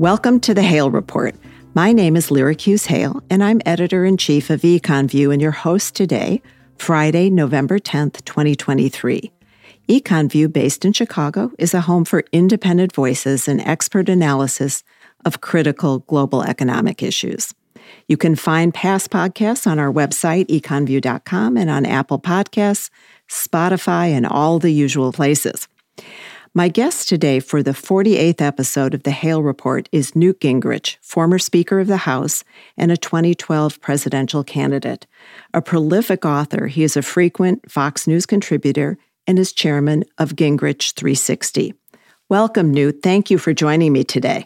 [0.00, 1.34] Welcome to the Hale Report.
[1.74, 5.50] My name is Lyric Hughes Hale, and I'm editor in chief of EconVue and your
[5.50, 6.40] host today,
[6.78, 9.30] Friday, November 10th, 2023.
[9.90, 14.84] EconVue, based in Chicago, is a home for independent voices and expert analysis
[15.26, 17.52] of critical global economic issues.
[18.08, 22.88] You can find past podcasts on our website, econvue.com, and on Apple Podcasts,
[23.28, 25.68] Spotify, and all the usual places.
[26.52, 31.38] My guest today for the 48th episode of the Hale Report is Newt Gingrich, former
[31.38, 32.42] Speaker of the House
[32.76, 35.06] and a 2012 presidential candidate.
[35.54, 40.94] A prolific author, he is a frequent Fox News contributor and is chairman of Gingrich
[40.94, 41.72] 360.
[42.28, 43.00] Welcome, Newt.
[43.00, 44.44] Thank you for joining me today.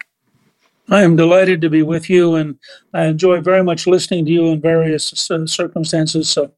[0.91, 2.59] I am delighted to be with you, and
[2.93, 6.29] I enjoy very much listening to you in various uh, circumstances.
[6.29, 6.53] So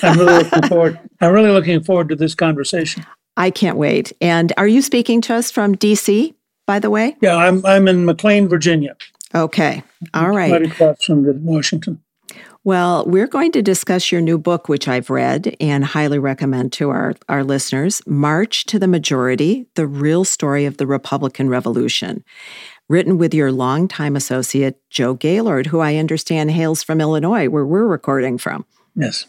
[0.00, 1.00] I'm really looking forward.
[1.20, 3.04] I'm really looking forward to this conversation.
[3.36, 4.12] I can't wait.
[4.20, 6.34] And are you speaking to us from DC,
[6.66, 7.16] by the way?
[7.20, 8.96] Yeah, I'm I'm in McLean, Virginia.
[9.34, 9.82] Okay.
[10.14, 10.52] All right.
[10.52, 12.02] Right across from Washington.
[12.64, 16.90] Well, we're going to discuss your new book, which I've read and highly recommend to
[16.90, 22.22] our, our listeners March to the Majority The Real Story of the Republican Revolution,
[22.88, 27.86] written with your longtime associate, Joe Gaylord, who I understand hails from Illinois, where we're
[27.86, 28.64] recording from.
[28.94, 29.26] Yes.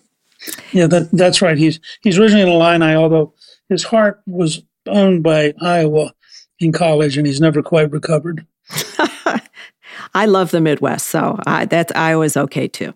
[0.71, 1.57] Yeah, that, that's right.
[1.57, 3.33] He's, he's originally an Illini, although
[3.69, 6.13] his heart was owned by Iowa
[6.59, 8.45] in college, and he's never quite recovered.
[10.13, 12.93] I love the Midwest, so I, that's Iowa's okay too.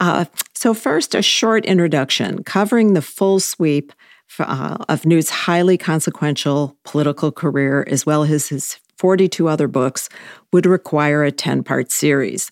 [0.00, 3.92] Uh, so, first, a short introduction covering the full sweep
[4.38, 10.08] uh, of Newt's highly consequential political career, as well as his 42 other books,
[10.52, 12.50] would require a 10 part series.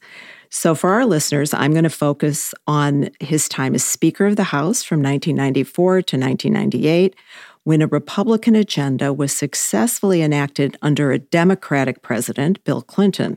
[0.57, 4.45] So, for our listeners, I'm going to focus on his time as Speaker of the
[4.45, 7.17] House from 1994 to 1998,
[7.65, 13.37] when a Republican agenda was successfully enacted under a Democratic president, Bill Clinton.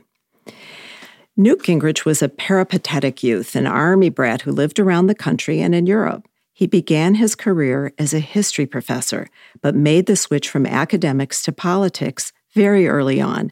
[1.36, 5.74] Newt Gingrich was a peripatetic youth, an army brat who lived around the country and
[5.74, 6.28] in Europe.
[6.52, 9.28] He began his career as a history professor,
[9.60, 13.50] but made the switch from academics to politics very early on,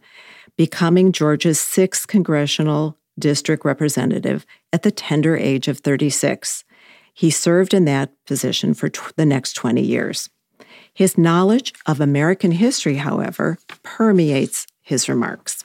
[0.56, 6.65] becoming Georgia's sixth congressional district representative at the tender age of 36.
[7.15, 10.28] He served in that position for the next 20 years.
[10.93, 15.65] His knowledge of American history, however, permeates his remarks.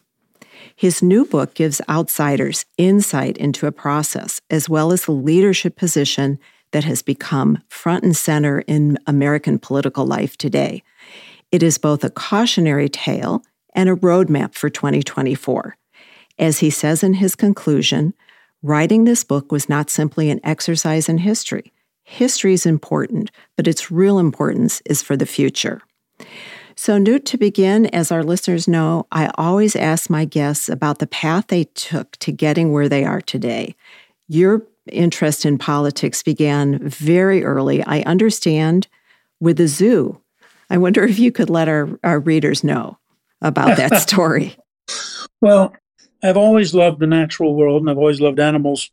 [0.76, 6.40] His new book gives outsiders insight into a process as well as the leadership position
[6.72, 10.84] that has become front and center in American political life today.
[11.52, 13.44] It is both a cautionary tale
[13.76, 15.76] and a roadmap for 2024.
[16.40, 18.14] As he says in his conclusion,
[18.62, 21.72] writing this book was not simply an exercise in history.
[22.03, 25.81] History is important, but its real importance is for the future.
[26.75, 31.08] So, Newt, to begin, as our listeners know, I always ask my guests about the
[31.08, 33.75] path they took to getting where they are today.
[34.28, 38.88] Your interest in politics began very early, I understand,
[39.40, 40.20] with the zoo.
[40.70, 42.97] I wonder if you could let our, our readers know
[43.41, 44.56] about that story.
[45.41, 45.75] well,
[46.24, 48.92] I've always loved the natural world and I've always loved animals.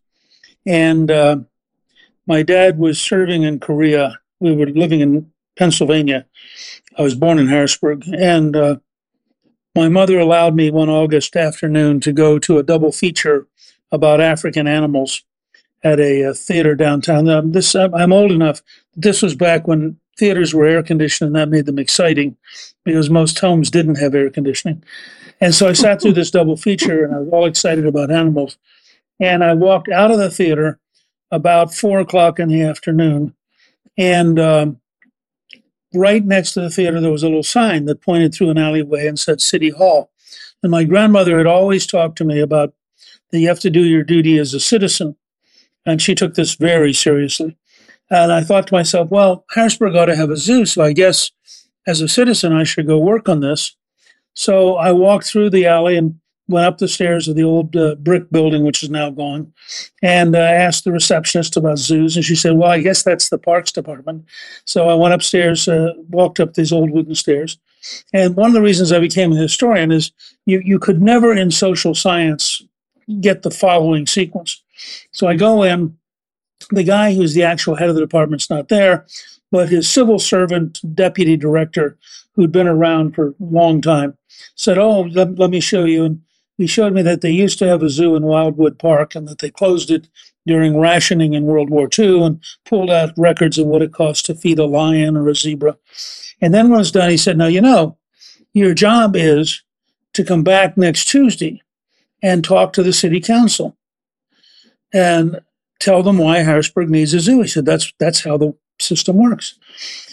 [0.67, 1.39] And uh,
[2.27, 4.19] my dad was serving in Korea.
[4.41, 6.27] We were living in Pennsylvania.
[6.97, 8.05] I was born in Harrisburg.
[8.07, 8.77] And uh,
[9.75, 13.47] my mother allowed me one August afternoon to go to a double feature
[13.93, 15.23] about African animals
[15.83, 17.53] at a, a theater downtown.
[17.53, 18.63] This I'm old enough.
[18.97, 22.37] This was back when theaters were air conditioned, and that made them exciting
[22.85, 24.83] because most homes didn't have air conditioning.
[25.41, 28.59] And so I sat through this double feature and I was all excited about animals.
[29.21, 30.79] And I walked out of the theater
[31.31, 33.35] about four o'clock in the afternoon.
[33.97, 34.81] And um,
[35.95, 39.07] right next to the theater, there was a little sign that pointed through an alleyway
[39.07, 40.11] and said City Hall.
[40.63, 42.75] And my grandmother had always talked to me about
[43.31, 45.17] that you have to do your duty as a citizen.
[45.87, 47.57] And she took this very seriously.
[48.11, 50.65] And I thought to myself, well, Harrisburg ought to have a zoo.
[50.65, 51.31] So I guess
[51.87, 53.77] as a citizen, I should go work on this.
[54.39, 56.15] So I walked through the alley and
[56.47, 59.53] went up the stairs of the old uh, brick building, which is now gone,
[60.01, 62.15] and uh, asked the receptionist about zoos.
[62.15, 64.27] And she said, Well, I guess that's the parks department.
[64.65, 67.59] So I went upstairs, uh, walked up these old wooden stairs.
[68.13, 70.13] And one of the reasons I became a historian is
[70.47, 72.63] you, you could never in social science
[73.21, 74.63] get the following sequence.
[75.11, 75.99] So I go in,
[76.71, 79.05] the guy who's the actual head of the department's not there,
[79.51, 81.97] but his civil servant deputy director,
[82.35, 84.17] who'd been around for a long time,
[84.55, 86.05] said, Oh, let, let me show you.
[86.05, 86.23] And
[86.57, 89.39] he showed me that they used to have a zoo in Wildwood Park and that
[89.39, 90.09] they closed it
[90.47, 94.35] during rationing in World War II and pulled out records of what it cost to
[94.35, 95.77] feed a lion or a zebra.
[96.41, 97.97] And then when it was done, he said, Now, you know,
[98.53, 99.63] your job is
[100.15, 101.63] to come back next Tuesday
[102.23, 103.77] and talk to the city council
[104.93, 105.41] and
[105.79, 107.43] tell them why Harrisburg needs a zoo.
[107.43, 109.59] He said, that's, that's how the system works.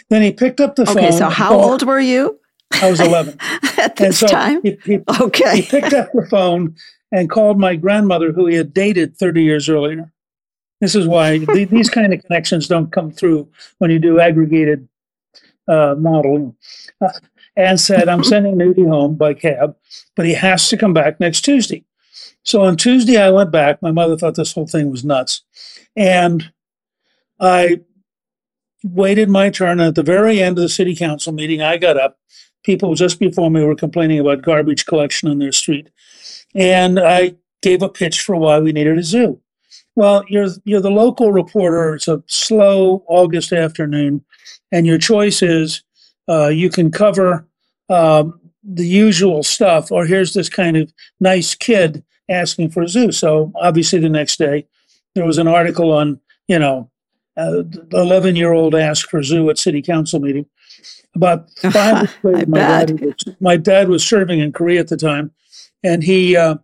[0.09, 0.97] Then he picked up the phone.
[0.97, 2.39] Okay, so how old were you?
[2.73, 3.37] I was 11.
[3.77, 4.61] At this so time?
[4.61, 5.61] He, he, okay.
[5.61, 6.75] He picked up the phone
[7.11, 10.11] and called my grandmother, who he had dated 30 years earlier.
[10.81, 14.87] This is why these kind of connections don't come through when you do aggregated
[15.67, 16.55] uh, modeling.
[17.01, 17.09] Uh,
[17.55, 19.75] and said, I'm sending Nudie home by cab,
[20.15, 21.85] but he has to come back next Tuesday.
[22.43, 23.81] So on Tuesday, I went back.
[23.81, 25.41] My mother thought this whole thing was nuts.
[25.95, 26.51] And
[27.39, 27.81] I
[28.85, 29.79] waited my turn.
[29.79, 32.17] And At the very end of the city council meeting, I got up.
[32.63, 35.89] People just before me were complaining about garbage collection on their street.
[36.55, 39.39] And I gave a pitch for why we needed a zoo.
[39.95, 41.95] Well, you're you're the local reporter.
[41.95, 44.25] It's a slow August afternoon,
[44.71, 45.83] and your choice is
[46.27, 47.47] uh, you can cover
[47.89, 53.11] um, the usual stuff, or here's this kind of nice kid asking for a zoo.
[53.11, 54.67] So obviously, the next day
[55.13, 56.89] there was an article on you know,
[57.37, 60.45] eleven year old asked for zoo at city council meeting.
[61.15, 65.31] About five later, my dad, was, my dad was serving in Korea at the time,
[65.83, 66.55] and he uh,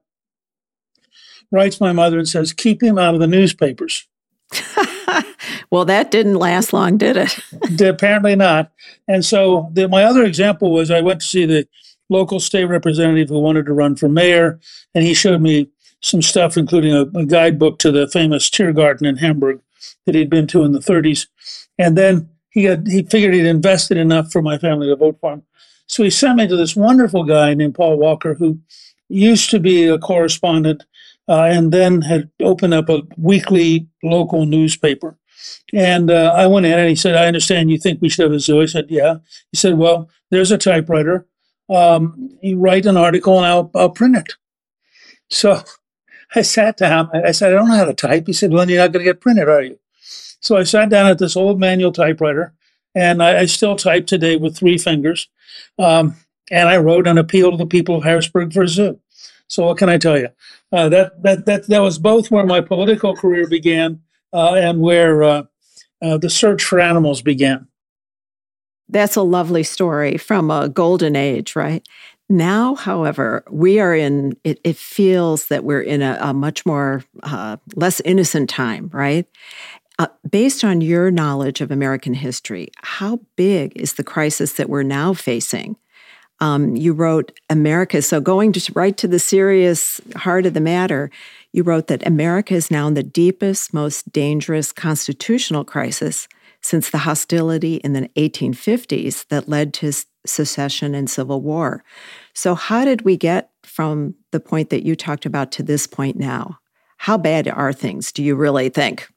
[1.51, 4.07] writes my mother and says, "Keep him out of the newspapers."
[5.71, 7.39] well, that didn't last long, did it?
[7.81, 8.71] Apparently not.
[9.07, 11.67] And so the, my other example was I went to see the
[12.09, 14.59] local state representative who wanted to run for mayor,
[14.93, 15.69] and he showed me
[16.01, 19.61] some stuff, including a, a guidebook to the famous Tiergarten in Hamburg
[20.05, 21.27] that he'd been to in the 30s.
[21.77, 25.33] And then he had he figured he'd invested enough for my family to vote for
[25.33, 25.43] him.
[25.87, 28.59] So he sent me to this wonderful guy named Paul Walker, who
[29.09, 30.83] used to be a correspondent
[31.27, 35.17] uh, and then had opened up a weekly local newspaper.
[35.73, 38.33] And uh, I went in and he said, I understand you think we should have
[38.33, 38.61] a zoo.
[38.61, 39.15] I said, Yeah.
[39.51, 41.25] He said, Well, there's a typewriter.
[41.69, 44.33] Um, you write an article and I'll, I'll print it.
[45.29, 45.61] So
[46.35, 47.09] I sat down.
[47.13, 48.27] I said, I don't know how to type.
[48.27, 49.79] He said, Well, you're not going to get printed, are you?
[50.39, 52.53] So I sat down at this old manual typewriter
[52.95, 55.29] and I, I still type today with three fingers.
[55.77, 56.15] Um,
[56.49, 58.99] and I wrote an appeal to the people of Harrisburg for a zoo.
[59.47, 60.29] So what can I tell you?
[60.71, 64.01] Uh, that that that that was both where my political career began
[64.31, 65.43] uh, and where uh,
[66.01, 67.67] uh, the search for animals began.
[68.87, 71.85] That's a lovely story from a golden age, right?
[72.31, 77.03] Now, however, we are in, it, it feels that we're in a, a much more,
[77.23, 79.27] uh, less innocent time, right?
[79.99, 84.81] Uh, based on your knowledge of American history, how big is the crisis that we're
[84.81, 85.75] now facing?
[86.39, 88.01] Um, you wrote America.
[88.01, 91.11] So, going to, right to the serious heart of the matter,
[91.51, 96.29] you wrote that America is now in the deepest, most dangerous constitutional crisis
[96.61, 99.91] since the hostility in the 1850s that led to
[100.25, 101.83] secession and civil war.
[102.33, 106.17] So, how did we get from the point that you talked about to this point
[106.17, 106.59] now?
[106.97, 109.07] How bad are things, do you really think?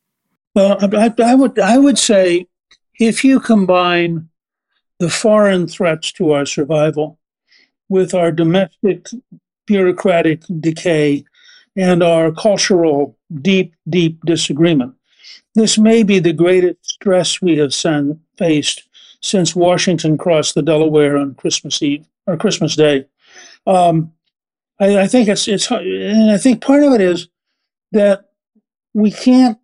[0.54, 2.46] Well, I, I would I would say
[2.98, 4.28] if you combine
[5.00, 7.18] the foreign threats to our survival
[7.88, 9.08] with our domestic
[9.66, 11.24] bureaucratic decay
[11.76, 14.94] and our cultural deep, deep disagreement.
[15.54, 18.84] This may be the greatest stress we have sen- faced
[19.20, 23.06] since Washington crossed the Delaware on Christmas Eve or Christmas Day.
[23.66, 24.12] Um,
[24.78, 27.28] I, I think it's it's and I think part of it is
[27.92, 28.30] that
[28.92, 29.58] we can't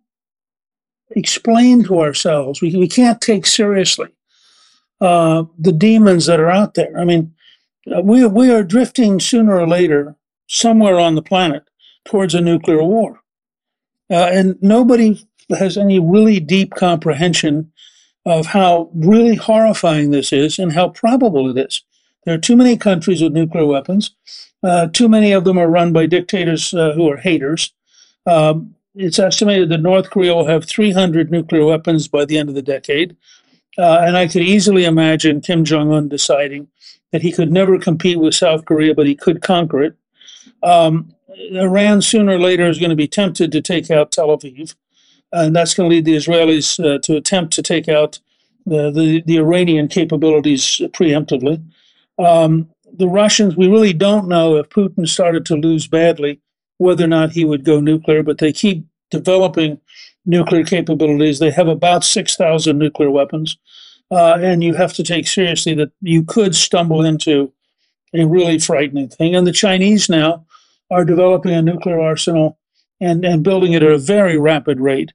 [1.11, 4.07] explain to ourselves we we can't take seriously
[5.01, 6.95] uh, the demons that are out there.
[6.97, 7.33] I mean,
[7.93, 10.15] uh, we, we are drifting sooner or later
[10.47, 11.63] somewhere on the planet
[12.05, 13.19] towards a nuclear war.
[14.11, 15.27] Uh, and nobody
[15.57, 17.71] has any really deep comprehension
[18.25, 21.83] of how really horrifying this is and how probable it is.
[22.25, 24.11] There are too many countries with nuclear weapons.
[24.63, 27.73] Uh, too many of them are run by dictators uh, who are haters.
[28.25, 32.55] Um, it's estimated that North Korea will have 300 nuclear weapons by the end of
[32.55, 33.15] the decade.
[33.77, 36.67] Uh, and I could easily imagine Kim Jong un deciding
[37.11, 39.95] that he could never compete with South Korea, but he could conquer it.
[40.61, 41.15] Um,
[41.53, 44.75] Iran sooner or later is going to be tempted to take out Tel Aviv,
[45.31, 48.19] and that's going to lead the Israelis uh, to attempt to take out
[48.65, 50.63] the, the, the Iranian capabilities
[50.93, 51.63] preemptively.
[52.21, 56.41] Um, the Russians, we really don't know if Putin started to lose badly
[56.77, 59.79] whether or not he would go nuclear, but they keep developing
[60.25, 61.39] nuclear capabilities.
[61.39, 63.57] They have about 6,000 nuclear weapons.
[64.09, 67.53] Uh, and you have to take seriously that you could stumble into
[68.13, 69.35] a really frightening thing.
[69.35, 70.45] And the Chinese now
[70.89, 72.57] are developing a nuclear arsenal
[72.99, 75.13] and, and building it at a very rapid rate.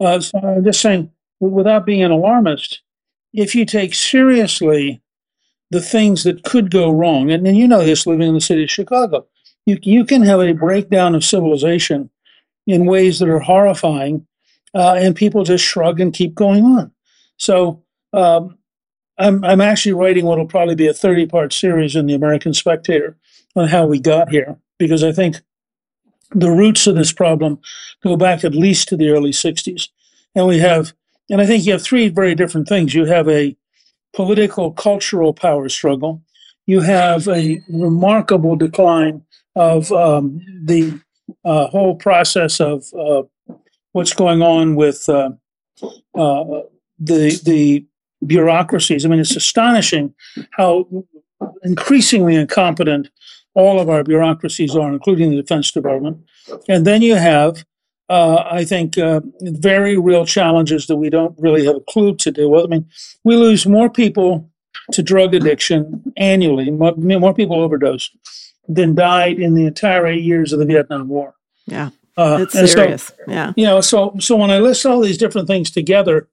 [0.00, 2.82] Uh, so I'm just saying, without being an alarmist,
[3.32, 5.00] if you take seriously
[5.70, 7.30] the things that could go wrong.
[7.30, 9.26] And, and you know this living in the city of Chicago.
[9.66, 12.10] You, you can have a breakdown of civilization
[12.66, 14.26] in ways that are horrifying,
[14.74, 16.92] uh, and people just shrug and keep going on.
[17.36, 18.58] So um,
[19.18, 22.54] I'm, I'm actually writing what will probably be a 30 part series in the American
[22.54, 23.16] Spectator
[23.56, 25.40] on how we got here, because I think
[26.30, 27.60] the roots of this problem
[28.02, 29.88] go back at least to the early 60s.
[30.34, 30.92] And we have,
[31.30, 32.94] and I think you have three very different things.
[32.94, 33.56] You have a
[34.14, 36.22] political, cultural power struggle.
[36.66, 39.22] You have a remarkable decline
[39.54, 40.98] of um, the
[41.44, 43.22] uh, whole process of uh,
[43.92, 45.30] what's going on with uh,
[46.14, 46.60] uh
[46.98, 47.84] the the
[48.26, 49.04] bureaucracies.
[49.04, 50.14] I mean, it's astonishing
[50.52, 50.86] how
[51.62, 53.10] increasingly incompetent
[53.54, 56.18] all of our bureaucracies are, including the Defense Department.
[56.68, 57.64] And then you have
[58.08, 62.30] uh, I think, uh, very real challenges that we don't really have a clue to
[62.30, 62.64] deal with.
[62.64, 62.86] I mean,
[63.24, 64.50] we lose more people
[64.92, 68.10] to drug addiction annually, more, more people overdose
[68.68, 71.34] than died in the entire eight years of the Vietnam War.
[71.66, 71.90] Yeah.
[72.16, 73.04] Uh, it's serious.
[73.04, 73.52] So, yeah.
[73.56, 76.28] You know, so so when I list all these different things together,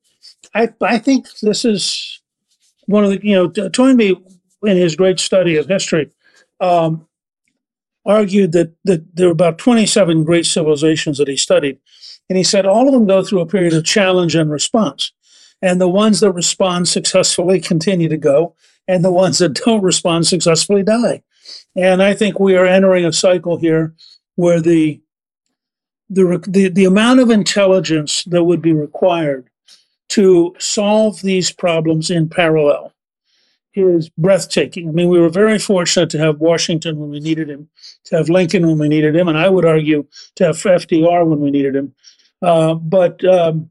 [0.53, 2.21] I I think this is
[2.85, 4.15] one of the you know Toynbee
[4.63, 6.11] in his great study of history
[6.61, 7.07] um,
[8.05, 11.77] argued that, that there were about 27 great civilizations that he studied.
[12.29, 15.11] And he said all of them go through a period of challenge and response.
[15.61, 18.55] And the ones that respond successfully continue to go,
[18.87, 21.21] and the ones that don't respond successfully die.
[21.75, 23.93] And I think we are entering a cycle here
[24.35, 25.01] where the
[26.09, 29.49] the, the, the amount of intelligence that would be required
[30.09, 32.91] to solve these problems in parallel
[33.73, 34.89] is breathtaking.
[34.89, 37.69] I mean, we were very fortunate to have Washington when we needed him,
[38.05, 41.39] to have Lincoln when we needed him, and I would argue to have FDR when
[41.39, 41.93] we needed him.
[42.41, 43.69] Uh, but um,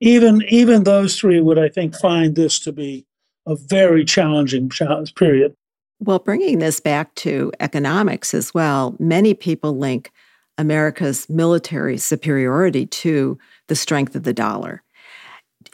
[0.00, 3.06] even even those three would, I think, find this to be
[3.46, 4.70] a very challenging
[5.16, 5.54] period.
[6.00, 10.10] Well, bringing this back to economics as well, many people link
[10.56, 14.82] America's military superiority to the strength of the dollar.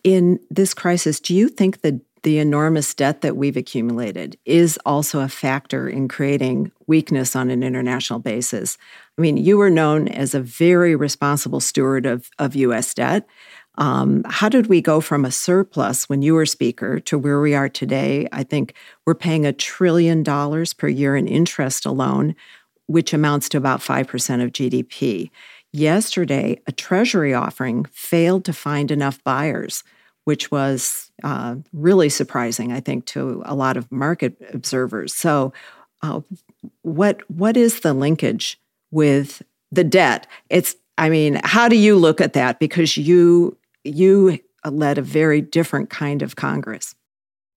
[0.03, 5.21] In this crisis, do you think the the enormous debt that we've accumulated is also
[5.21, 8.77] a factor in creating weakness on an international basis.
[9.17, 12.95] I mean, you were known as a very responsible steward of, of U.S.
[12.95, 13.29] debt.
[13.79, 17.55] Um, how did we go from a surplus when you were speaker to where we
[17.55, 18.27] are today?
[18.33, 18.75] I think
[19.07, 22.35] we're paying a trillion dollars per year in interest alone,
[22.87, 25.31] which amounts to about 5% of GDP.
[25.73, 29.85] Yesterday, a treasury offering failed to find enough buyers
[30.27, 35.15] which was uh, really surprising, I think, to a lot of market observers.
[35.15, 35.53] So,
[36.03, 36.21] uh,
[36.83, 38.59] what what is the linkage
[38.91, 39.41] with
[39.71, 40.27] the debt?
[40.51, 42.59] It's, I mean, how do you look at that?
[42.59, 46.97] Because you you led a very different kind of Congress.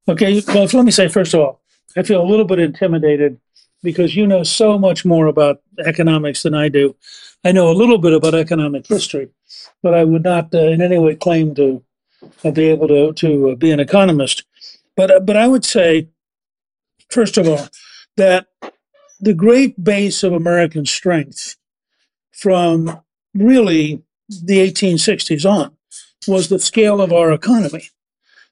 [0.07, 1.61] Okay, well, let me say first of all,
[1.97, 3.39] I feel a little bit intimidated
[3.81, 6.95] because you know so much more about economics than I do.
[7.43, 9.29] I know a little bit about economic history,
[9.81, 11.83] but I would not uh, in any way claim to
[12.53, 14.43] be able to to uh, be an economist.
[14.95, 16.09] But uh, but I would say,
[17.09, 17.67] first of all,
[18.17, 18.47] that
[19.19, 21.57] the great base of American strength
[22.31, 23.01] from
[23.33, 25.75] really the 1860s on
[26.27, 27.89] was the scale of our economy.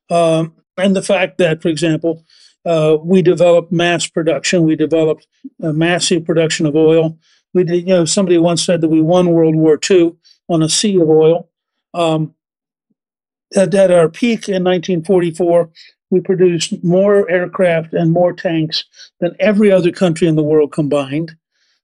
[0.10, 2.24] Um, and the fact that, for example,
[2.66, 5.28] uh, we developed mass production, we developed
[5.60, 7.18] massive production of oil.
[7.54, 10.16] We did, you know, somebody once said that we won World War II
[10.50, 11.50] on a sea of oil.
[11.94, 12.36] Um,
[13.56, 15.70] at, at our peak in 1944,
[16.10, 18.86] we produced more aircraft and more tanks
[19.20, 21.36] than every other country in the world combined.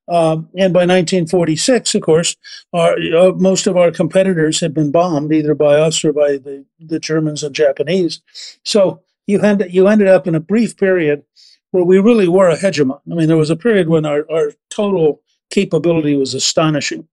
[0.08, 2.36] Um, and by 1946, of course,
[2.74, 6.66] our, uh, most of our competitors had been bombed either by us or by the,
[6.80, 8.22] the Germans and Japanese.
[8.64, 11.24] So you, had, you ended up in a brief period
[11.72, 13.00] where we really were a hegemon.
[13.10, 17.08] I mean, there was a period when our, our total capability was astonishing.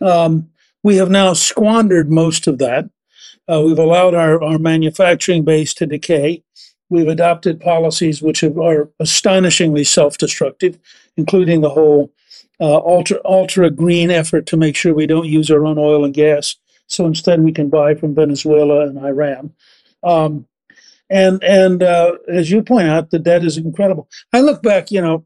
[0.00, 0.48] Um,
[0.82, 2.88] we have now squandered most of that.
[3.50, 6.42] Uh, we've allowed our, our manufacturing base to decay.
[6.88, 10.78] We've adopted policies which are astonishingly self destructive,
[11.16, 12.12] including the whole
[12.60, 16.14] uh, ultra, ultra green effort to make sure we don't use our own oil and
[16.14, 16.56] gas.
[16.86, 19.54] So instead, we can buy from Venezuela and Iran.
[20.02, 20.46] Um,
[21.08, 24.08] and and uh, as you point out, the debt is incredible.
[24.32, 25.24] I look back, you know,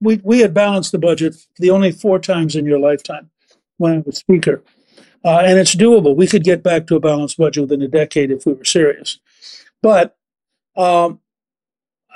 [0.00, 3.30] we, we had balanced the budget the only four times in your lifetime
[3.76, 4.62] when I was speaker.
[5.24, 6.16] Uh, and it's doable.
[6.16, 9.18] We could get back to a balanced budget within a decade if we were serious.
[9.82, 10.16] But
[10.76, 11.20] um,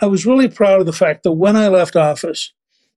[0.01, 2.53] I was really proud of the fact that when I left office,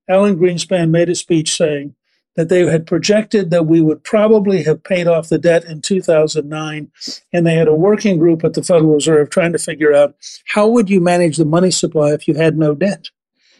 [0.08, 1.96] Alan Greenspan made a speech saying
[2.36, 6.92] that they had projected that we would probably have paid off the debt in 2009
[7.34, 10.16] and they had a working group at the federal reserve trying to figure out
[10.48, 13.10] how would you manage the money supply if you had no debt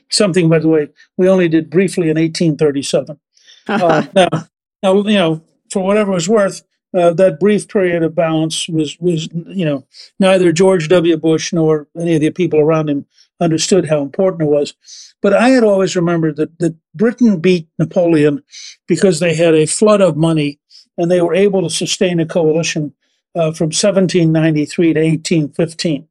[0.10, 3.20] something by the way we only did briefly in 1837
[3.68, 4.48] uh, now,
[4.84, 5.42] now you know
[5.76, 6.64] for whatever it was worth
[6.94, 9.86] uh, that brief period of balance was was you know
[10.22, 11.18] neither George W.
[11.18, 13.06] Bush nor any of the people around him
[13.42, 14.74] understood how important it was.
[15.22, 18.42] But I had always remembered that, that Britain beat Napoleon
[18.88, 20.62] because they had a flood of money
[20.98, 22.94] and they were able to sustain a coalition
[23.36, 26.08] uh, from 1793 to 1815.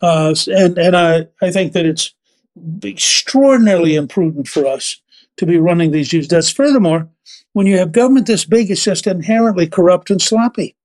[0.00, 2.12] Uh, and and I, I think that it's
[2.82, 5.00] extraordinarily imprudent for us
[5.36, 6.50] to be running these huge debts.
[6.50, 7.08] Furthermore,
[7.52, 10.76] when you have government this big, it's just inherently corrupt and sloppy.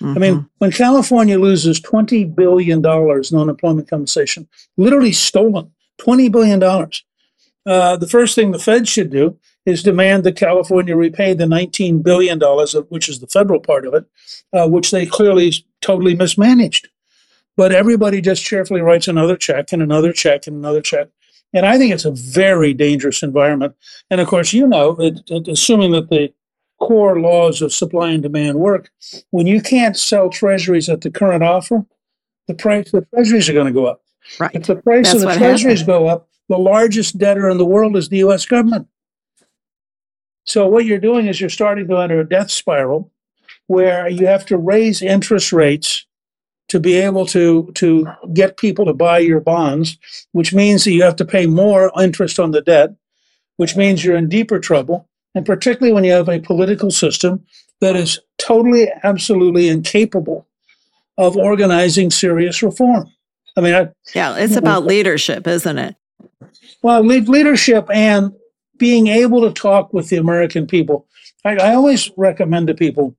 [0.00, 0.16] Mm-hmm.
[0.16, 0.46] I mean, mm-hmm.
[0.58, 6.62] when California loses $20 billion in unemployment compensation, literally stolen $20 billion,
[7.66, 12.02] uh, the first thing the Fed should do is demand that California repay the $19
[12.02, 12.40] billion,
[12.88, 14.04] which is the federal part of it,
[14.52, 15.52] uh, which they clearly
[15.82, 16.88] totally mismanaged.
[17.56, 21.08] But everybody just cheerfully writes another check and another check and another check.
[21.52, 23.74] And I think it's a very dangerous environment.
[24.10, 26.32] And of course, you know, it, it, assuming that the
[26.78, 28.90] core laws of supply and demand work,
[29.30, 31.84] when you can't sell treasuries at the current offer,
[32.46, 34.02] the price of the treasuries are going to go up.
[34.38, 34.50] Right.
[34.54, 35.86] If the price That's of the treasuries happened.
[35.86, 38.88] go up, the largest debtor in the world is the US government.
[40.46, 43.12] So what you're doing is you're starting to enter a death spiral
[43.66, 46.06] where you have to raise interest rates
[46.70, 49.98] to be able to to get people to buy your bonds,
[50.32, 52.90] which means that you have to pay more interest on the debt,
[53.56, 57.44] which means you're in deeper trouble, and particularly when you have a political system
[57.80, 60.46] that is totally, absolutely incapable
[61.18, 63.10] of organizing serious reform.
[63.56, 65.96] I mean, I, yeah, it's about leadership, isn't it?
[66.82, 68.32] Well, leadership and
[68.76, 71.06] being able to talk with the American people.
[71.44, 73.16] I, I always recommend to people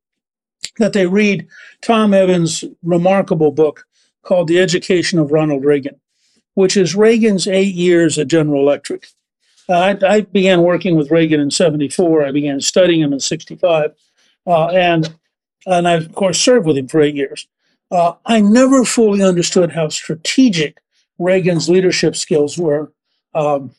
[0.78, 1.48] that they read
[1.82, 3.86] Tom Evans' remarkable book
[4.24, 6.00] called The Education of Ronald Reagan,
[6.54, 9.08] which is Reagan's eight years at General Electric.
[9.70, 12.26] Uh, I, I, began working with Reagan in 74.
[12.26, 13.94] I began studying him in 65.
[14.46, 15.16] Uh, and,
[15.66, 17.48] and I, of course, served with him for eight years.
[17.90, 20.82] Uh, I never fully understood how strategic
[21.20, 22.92] Reagan's leadership skills were
[23.34, 23.72] um,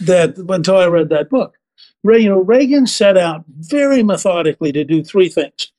[0.00, 1.56] that until I read that book.
[2.02, 5.70] Ray, you know, Reagan set out very methodically to do three things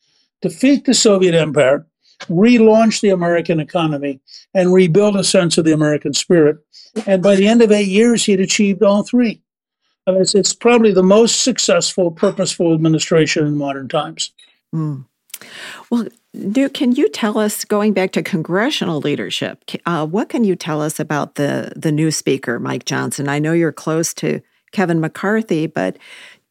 [0.42, 1.86] defeat the Soviet empire,
[2.30, 4.20] relaunch the American economy,
[4.54, 6.58] and rebuild a sense of the American spirit.
[7.06, 9.42] And by the end of eight years, he had achieved all three.
[10.08, 14.34] I mean, it's, it's probably the most successful, purposeful administration in modern times.
[14.74, 15.06] Mm.
[15.90, 16.08] Well,
[16.52, 20.82] Duke, can you tell us, going back to congressional leadership, uh, what can you tell
[20.82, 23.28] us about the the new speaker, Mike Johnson?
[23.28, 25.98] I know you're close to Kevin McCarthy, but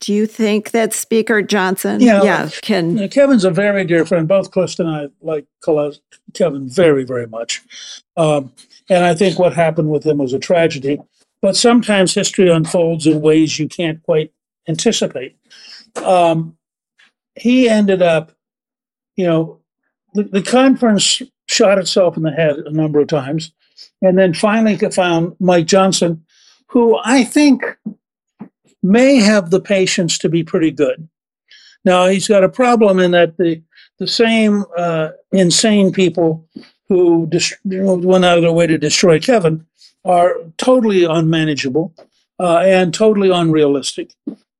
[0.00, 4.26] do you think that Speaker Johnson, yeah, yeah can Kevin's a very dear friend.
[4.26, 5.46] Both Callista and I like
[6.34, 7.62] Kevin very, very much,
[8.16, 8.52] um,
[8.88, 11.00] and I think what happened with him was a tragedy.
[11.42, 14.32] But sometimes history unfolds in ways you can't quite
[14.68, 15.36] anticipate.
[15.96, 16.56] Um,
[17.34, 18.32] he ended up,
[19.16, 19.60] you know,
[20.14, 23.52] the, the conference shot itself in the head a number of times,
[24.02, 26.24] and then finally found Mike Johnson,
[26.68, 27.64] who I think
[28.82, 31.08] may have the patience to be pretty good.
[31.84, 33.62] Now he's got a problem in that the
[33.98, 36.48] the same uh, insane people
[36.88, 39.66] who dist- went out of their way to destroy Kevin
[40.04, 41.94] are totally unmanageable
[42.40, 44.12] uh, and totally unrealistic.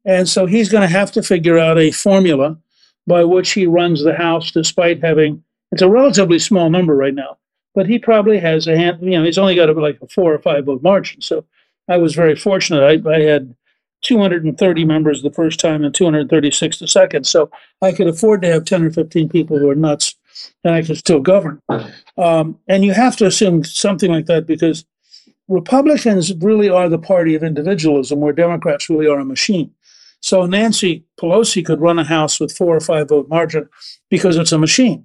[0.05, 2.59] And so he's going to have to figure out a formula
[3.07, 7.39] by which he runs the House, despite having it's a relatively small number right now,
[7.75, 8.99] but he probably has a hand.
[9.03, 11.21] You know, he's only got like a four or five vote margin.
[11.21, 11.45] So
[11.89, 12.83] I was very fortunate.
[12.83, 13.55] I, I had
[14.03, 17.27] 230 members the first time and 236 the second.
[17.27, 17.51] So
[17.83, 20.15] I could afford to have 10 or 15 people who are nuts
[20.65, 21.61] and I could still govern.
[22.17, 24.85] Um, and you have to assume something like that because
[25.49, 29.73] Republicans really are the party of individualism, where Democrats really are a machine.
[30.21, 33.69] So Nancy Pelosi could run a House with four or five vote margin
[34.11, 35.05] because it's a machine.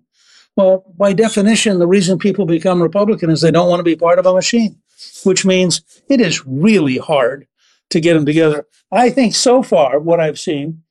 [0.55, 4.19] Well, by definition, the reason people become Republican is they don't want to be part
[4.19, 4.77] of a machine,
[5.23, 7.47] which means it is really hard
[7.89, 8.67] to get them together.
[8.91, 10.83] I think so far, what I've seen,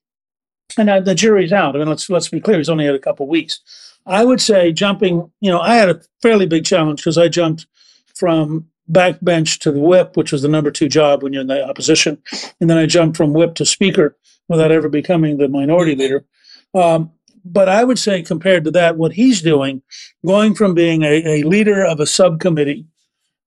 [0.79, 1.75] and uh, the jury's out.
[1.75, 2.59] I mean, let's let's be clear.
[2.59, 3.61] He's only had a couple weeks.
[4.07, 5.31] I would say jumping.
[5.41, 7.67] You know, I had a fairly big challenge because I jumped
[8.15, 11.67] from backbench to the whip, which was the number two job when you're in the
[11.67, 12.23] opposition,
[12.61, 14.17] and then I jumped from whip to speaker
[14.49, 16.27] without ever becoming the minority leader.
[16.75, 17.13] Um,
[17.45, 19.83] but I would say, compared to that, what he's doing,
[20.25, 22.87] going from being a, a leader of a subcommittee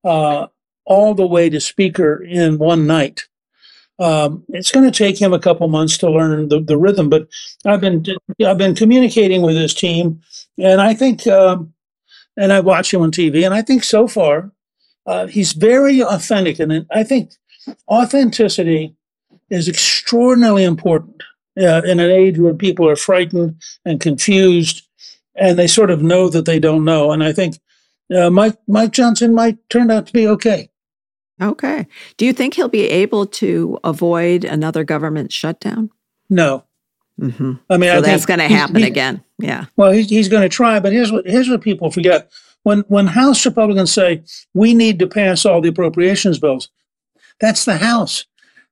[0.04, 0.46] uh,
[0.84, 3.24] all the way to speaker in one night,
[3.98, 7.28] Um, it's going to take him a couple months to learn the, the rhythm, but
[7.66, 8.04] I've been
[8.44, 10.20] I've been communicating with his team,
[10.56, 11.72] and I think, um,
[12.36, 14.52] and I watch him on TV, and I think so far
[15.06, 17.32] uh, he's very authentic, and I think
[17.90, 18.94] authenticity
[19.50, 21.22] is extraordinarily important
[21.58, 24.86] uh, in an age where people are frightened and confused,
[25.34, 27.10] and they sort of know that they don't know.
[27.10, 27.56] And I think
[28.14, 30.70] uh, Mike Mike Johnson might turn out to be okay.
[31.40, 31.86] Okay.
[32.16, 35.90] Do you think he'll be able to avoid another government shutdown?
[36.28, 36.64] No.
[37.20, 37.54] Mm-hmm.
[37.68, 39.22] I mean, so I that's going to happen again.
[39.38, 39.66] Yeah.
[39.76, 42.30] Well, he's, he's going to try, but here's what here's what people forget:
[42.62, 44.22] when when House Republicans say
[44.54, 46.68] we need to pass all the appropriations bills,
[47.40, 48.24] that's the House.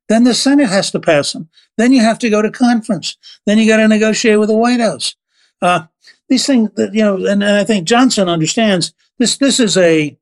[0.09, 1.49] Then the Senate has to pass them.
[1.77, 3.17] Then you have to go to conference.
[3.47, 5.17] Then you got to negotiate with the White House.
[5.61, 5.87] Uh,
[6.29, 9.37] these things, that, you know, and, and I think Johnson understands this.
[9.39, 10.17] This is a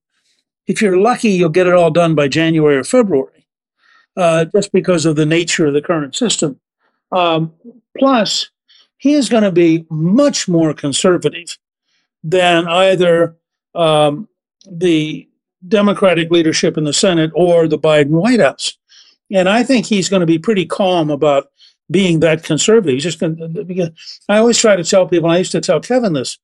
[0.66, 3.46] if you're lucky, you'll get it all done by January or February,
[4.16, 6.60] uh, just because of the nature of the current system.
[7.12, 7.52] Um,
[7.98, 8.50] plus,
[8.98, 11.58] he is going to be much more conservative
[12.22, 13.36] than either
[13.74, 14.28] um,
[14.70, 15.28] the
[15.68, 18.78] Democratic leadership in the Senate or the Biden White House.
[19.30, 21.48] And I think he's going to be pretty calm about
[21.90, 22.94] being that conservative.
[22.94, 23.92] He's just going to,
[24.28, 26.38] I always try to tell people, I used to tell Kevin this,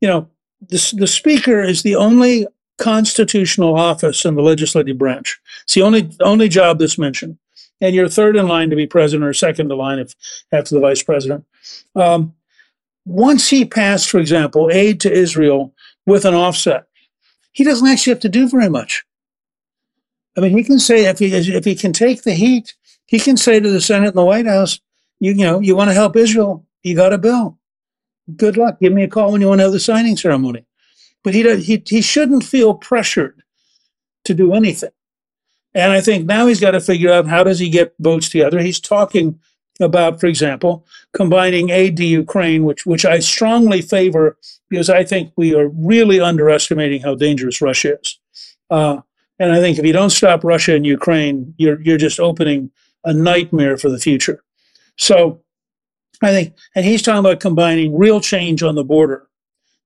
[0.00, 0.28] you know,
[0.68, 2.46] the, the speaker is the only
[2.80, 5.38] constitutional office in the legislative branch.
[5.62, 7.38] It's the only only job that's mentioned,
[7.80, 10.14] and you're third in line to be president or second in line if
[10.50, 11.44] after the vice president.
[11.94, 12.34] Um,
[13.04, 15.74] once he passed, for example, aid to Israel
[16.06, 16.86] with an offset,
[17.52, 19.04] he doesn't actually have to do very much.
[20.36, 22.74] I mean, he can say if he if he can take the heat,
[23.06, 24.80] he can say to the Senate and the White House,
[25.20, 27.58] you, you know, you want to help Israel, you got a bill.
[28.36, 28.80] Good luck.
[28.80, 30.64] Give me a call when you want to have the signing ceremony
[31.22, 33.42] but he, he, he shouldn't feel pressured
[34.24, 34.90] to do anything.
[35.74, 38.60] And I think now he's got to figure out how does he get votes together.
[38.60, 39.38] He's talking
[39.80, 44.36] about, for example, combining aid to Ukraine, which which I strongly favor
[44.68, 48.18] because I think we are really underestimating how dangerous Russia is.
[48.68, 49.00] Uh,
[49.38, 52.70] and I think if you don't stop Russia and Ukraine, you're you're just opening
[53.04, 54.42] a nightmare for the future.
[54.96, 55.40] So
[56.22, 59.29] I think, and he's talking about combining real change on the border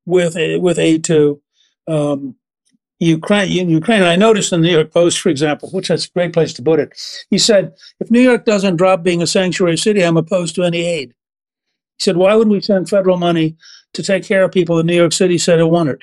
[0.07, 1.41] with with aid to
[1.87, 2.37] um,
[3.01, 3.69] Ukraine.
[3.69, 4.01] Ukraine.
[4.01, 6.53] And I noticed in the New York Post, for example, which is a great place
[6.55, 6.93] to put it.
[7.31, 10.85] He said, "If New York doesn't drop being a sanctuary city, I'm opposed to any
[10.85, 11.11] aid."
[11.99, 13.57] He said, "Why would we send federal money
[13.93, 16.03] to take care of people that New York City said it wanted?"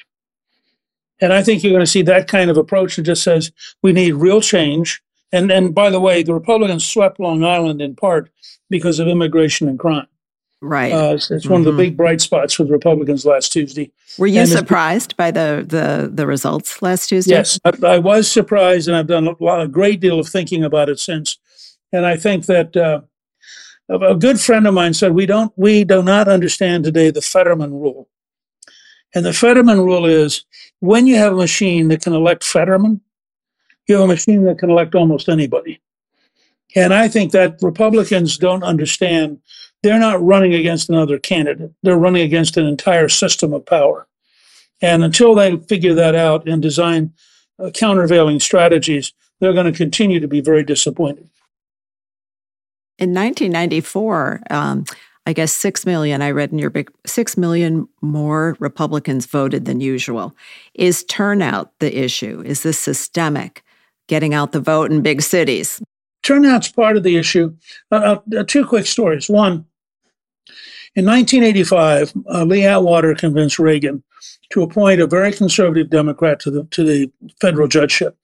[1.21, 3.51] And I think you're going to see that kind of approach that just says
[3.83, 5.01] we need real change.
[5.31, 8.29] And and by the way, the Republicans swept Long Island in part
[8.69, 10.07] because of immigration and crime.
[10.62, 10.91] Right.
[10.91, 11.54] Uh, it's, it's mm-hmm.
[11.54, 11.80] one of the mm-hmm.
[11.80, 13.91] big bright spots for the Republicans last Tuesday.
[14.19, 17.34] Were you and surprised by the, the the results last Tuesday?
[17.34, 20.63] Yes, I, I, was surprised, and I've done a, lot, a great deal of thinking
[20.63, 21.39] about it since.
[21.91, 23.02] And I think that uh,
[23.89, 27.74] a good friend of mine said we don't we do not understand today the Fetterman
[27.74, 28.08] rule.
[29.15, 30.45] And the Fetterman rule is
[30.80, 33.02] when you have a machine that can elect Fetterman,
[33.88, 35.82] you have a machine that can elect almost anybody.
[36.76, 39.39] And I think that Republicans don't understand
[39.84, 41.72] they're not running against another candidate.
[41.84, 44.08] They're running against an entire system of power.
[44.82, 47.13] And until they figure that out and design
[47.60, 51.30] uh, countervailing strategies, they're going to continue to be very disappointed.
[52.98, 54.86] In 1994, um,
[55.26, 59.82] I guess 6 million, I read in your big 6 million more Republicans voted than
[59.82, 60.36] usual.
[60.74, 62.41] Is turnout the issue?
[62.46, 63.63] Is this systemic,
[64.08, 65.82] getting out the vote in big cities?
[66.24, 67.56] Turnout's part of the issue.
[67.91, 69.30] Uh, uh, two quick stories.
[69.30, 69.65] One,
[70.95, 74.04] in 1985, uh, Lee Atwater convinced Reagan
[74.49, 78.17] to appoint a very conservative Democrat to the to the federal judgeship,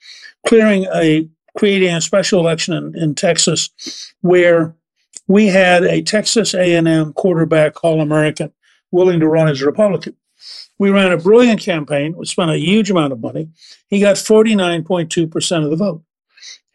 [0.46, 4.76] clearing a creating a special election in, in Texas where
[5.28, 8.52] we had a Texas A&M quarterback All-American
[8.92, 10.16] willing to run as a Republican.
[10.78, 12.16] We ran a brilliant campaign.
[12.16, 13.50] We spent a huge amount of money.
[13.88, 16.04] He got 49.2% of the vote.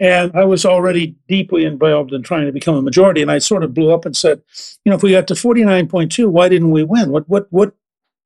[0.00, 3.22] And I was already deeply involved in trying to become a majority.
[3.22, 4.42] And I sort of blew up and said,
[4.84, 7.10] you know, if we got to 49.2, why didn't we win?
[7.10, 7.74] What, what, what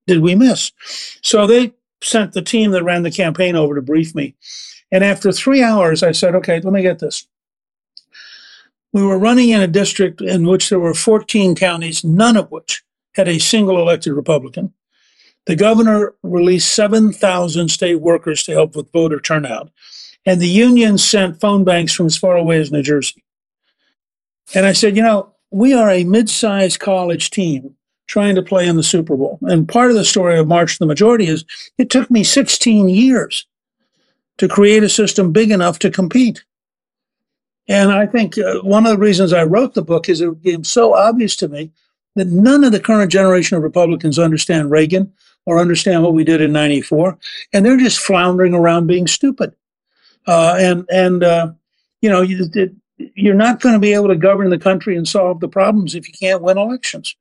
[0.06, 0.72] did we miss?
[1.22, 4.34] So they sent the team that ran the campaign over to brief me.
[4.90, 7.26] And after three hours, I said, okay, let me get this.
[8.92, 12.82] We were running in a district in which there were 14 counties, none of which
[13.14, 14.72] had a single elected Republican.
[15.46, 19.70] The governor released 7,000 state workers to help with voter turnout
[20.26, 23.22] and the union sent phone banks from as far away as New Jersey.
[24.54, 27.74] And I said, you know, we are a mid-sized college team
[28.08, 29.38] trying to play in the Super Bowl.
[29.42, 31.44] And part of the story of March the Majority is
[31.78, 33.46] it took me 16 years
[34.38, 36.44] to create a system big enough to compete.
[37.68, 40.62] And I think uh, one of the reasons I wrote the book is it became
[40.62, 41.72] so obvious to me
[42.14, 45.12] that none of the current generation of Republicans understand Reagan
[45.46, 47.18] or understand what we did in 94.
[47.52, 49.54] And they're just floundering around being stupid.
[50.26, 51.52] Uh, and, and, uh,
[52.00, 52.48] you know, you,
[53.14, 56.08] you're not going to be able to govern the country and solve the problems if
[56.08, 57.14] you can't win elections.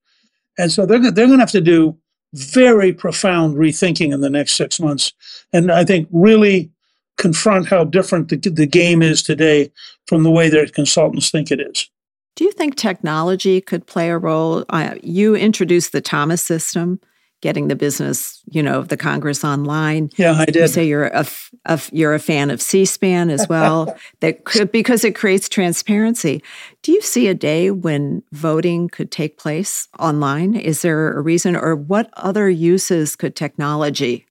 [0.57, 1.97] And so they're, they're going to have to do
[2.33, 5.13] very profound rethinking in the next six months.
[5.53, 6.71] And I think really
[7.17, 9.71] confront how different the, the game is today
[10.07, 11.89] from the way their consultants think it is.
[12.35, 14.65] Do you think technology could play a role?
[14.69, 16.99] Uh, you introduced the Thomas system,
[17.45, 20.09] getting the business, you know, of the Congress online.
[20.17, 20.55] Yeah, I did.
[20.55, 21.27] You say you're a,
[21.65, 23.95] a you're a fan of C-SPAN as well.
[24.21, 26.41] that could because it creates transparency.
[26.81, 30.55] Do you see a day when voting could take place online?
[30.55, 34.25] Is there a reason, or what other uses could technology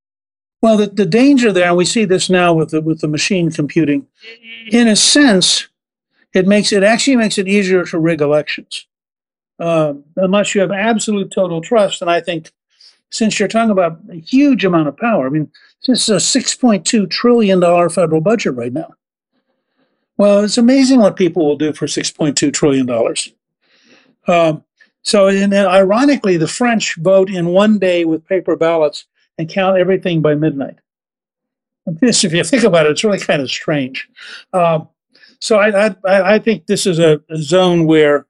[0.60, 3.50] well, the, the danger there, and we see this now with the, with the machine
[3.50, 4.06] computing,
[4.70, 5.68] in a sense,
[6.32, 8.86] it makes it actually makes it easier to rig elections,
[9.60, 12.00] uh, unless you have absolute total trust.
[12.00, 12.50] And I think
[13.10, 15.50] since you're talking about a huge amount of power, I mean,
[15.86, 18.94] this is a 6.2 trillion dollar federal budget right now.
[20.16, 23.32] Well, it's amazing what people will do for 6.2 trillion dollars.
[24.26, 24.64] Um,
[25.02, 29.04] so, and ironically, the French vote in one day with paper ballots
[29.38, 30.76] and count everything by midnight.
[31.86, 34.08] This, if you think about it, it's really kind of strange.
[34.54, 34.88] Um,
[35.38, 38.26] so I, I, I think this is a, a zone where,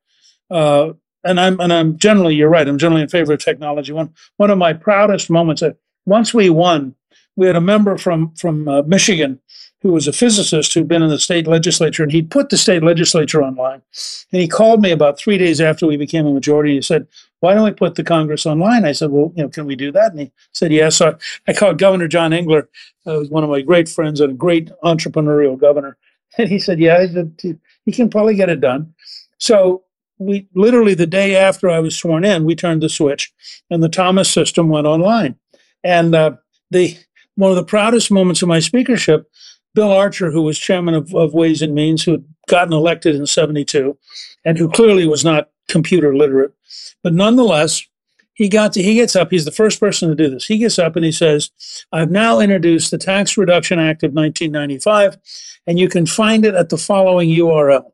[0.51, 2.67] uh, and I'm and I'm generally you're right.
[2.67, 3.93] I'm generally in favor of technology.
[3.93, 5.63] One one of my proudest moments.
[5.63, 5.73] Uh,
[6.07, 6.95] once we won,
[7.37, 9.41] we had a member from from uh, Michigan
[9.85, 12.83] who was a physicist who'd been in the state legislature, and he'd put the state
[12.83, 13.83] legislature online.
[14.33, 16.71] And he called me about three days after we became a majority.
[16.71, 17.07] And He said,
[17.41, 19.93] "Why don't we put the Congress online?" I said, "Well, you know, can we do
[19.93, 22.71] that?" And he said, "Yes." So I, called Governor John Engler,
[23.05, 25.99] uh, who's one of my great friends and a great entrepreneurial governor,
[26.39, 27.07] and he said, "Yeah,
[27.85, 28.95] he can probably get it done."
[29.37, 29.84] So
[30.19, 33.33] we literally the day after I was sworn in, we turned the switch,
[33.71, 35.37] and the Thomas system went online.
[35.83, 36.33] And uh,
[36.71, 36.97] the
[37.37, 39.29] one of the proudest moments of my speakership
[39.75, 43.27] Bill Archer, who was chairman of, of Ways and Means, who had gotten elected in
[43.27, 43.97] 72
[44.45, 46.53] and who clearly was not computer literate.
[47.03, 47.83] But nonetheless,
[48.35, 50.47] he got to, he gets up, he's the first person to do this.
[50.47, 51.51] He gets up and he says,
[51.93, 55.17] I've now introduced the Tax Reduction Act of 1995,
[55.67, 57.93] and you can find it at the following URL.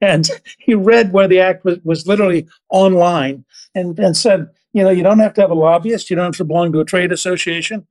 [0.00, 4.90] And he read where the act was, was literally online and, and said, you know,
[4.90, 7.12] you don't have to have a lobbyist, you don't have to belong to a trade
[7.12, 7.86] association.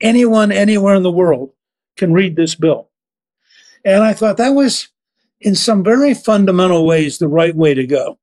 [0.00, 1.52] Anyone, anywhere in the world
[1.96, 2.90] can read this bill.
[3.84, 4.88] And I thought that was,
[5.40, 8.18] in some very fundamental ways, the right way to go.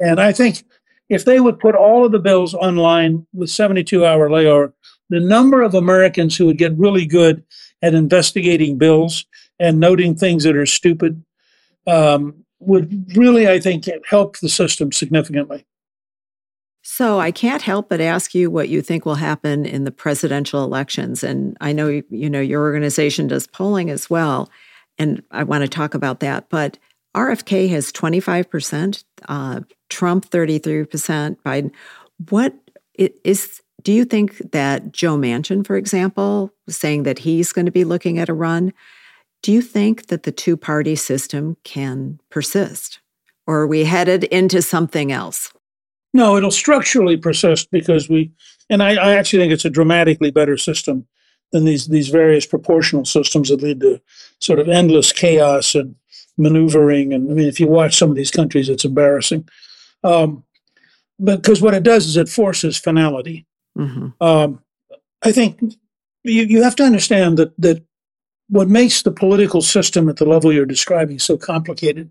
[0.00, 0.64] And I think
[1.08, 4.72] if they would put all of the bills online with 72 hour layover,
[5.10, 7.42] the number of Americans who would get really good
[7.82, 9.26] at investigating bills
[9.58, 11.22] and noting things that are stupid
[11.86, 15.64] um, would really, I think, help the system significantly.
[16.82, 20.64] So I can't help but ask you what you think will happen in the presidential
[20.64, 21.22] elections.
[21.22, 24.50] And I know you know your organization does polling as well,
[24.98, 26.48] and I want to talk about that.
[26.48, 26.78] But
[27.14, 31.70] RFK has twenty five percent, uh, Trump thirty three percent, Biden.
[32.28, 32.54] What
[32.94, 33.60] is?
[33.82, 38.18] Do you think that Joe Manchin, for example, saying that he's going to be looking
[38.18, 38.72] at a run?
[39.42, 43.00] Do you think that the two party system can persist,
[43.46, 45.52] or are we headed into something else?
[46.12, 48.32] No, it'll structurally persist because we,
[48.68, 51.06] and I, I, actually think it's a dramatically better system
[51.52, 54.00] than these these various proportional systems that lead to
[54.40, 55.94] sort of endless chaos and
[56.36, 57.12] maneuvering.
[57.12, 59.48] And I mean, if you watch some of these countries, it's embarrassing.
[60.02, 60.44] Um,
[61.22, 63.46] because what it does is it forces finality.
[63.78, 64.08] Mm-hmm.
[64.20, 64.62] Um,
[65.22, 65.60] I think
[66.24, 67.84] you, you have to understand that that
[68.50, 72.10] what makes the political system at the level you're describing so complicated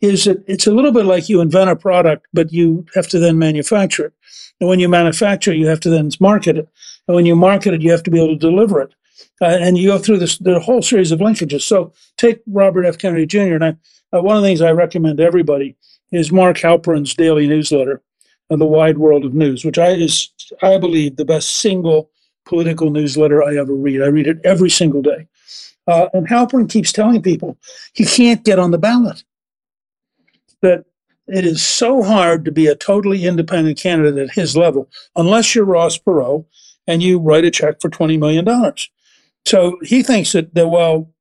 [0.00, 3.18] is that it's a little bit like you invent a product, but you have to
[3.18, 4.14] then manufacture it.
[4.58, 6.68] And when you manufacture you have to then market it.
[7.06, 8.94] And when you market it, you have to be able to deliver it.
[9.42, 11.62] Uh, and you go through this the whole series of linkages.
[11.62, 12.98] So take Robert F.
[12.98, 13.54] Kennedy Jr.
[13.54, 13.76] And I,
[14.12, 15.76] uh, one of the things I recommend to everybody
[16.10, 18.02] is Mark Halperin's daily newsletter,
[18.50, 20.30] uh, The Wide World of News, which I is
[20.62, 22.10] I believe the best single
[22.46, 24.02] political newsletter I ever read.
[24.02, 25.26] I read it every single day.
[25.86, 27.56] Uh, and Halperin keeps telling people
[27.94, 29.24] he can't get on the ballot
[30.62, 30.84] that
[31.26, 35.64] it is so hard to be a totally independent candidate at his level unless you're
[35.64, 36.44] Ross Perot
[36.86, 38.74] and you write a check for $20 million.
[39.46, 41.12] So he thinks that, that while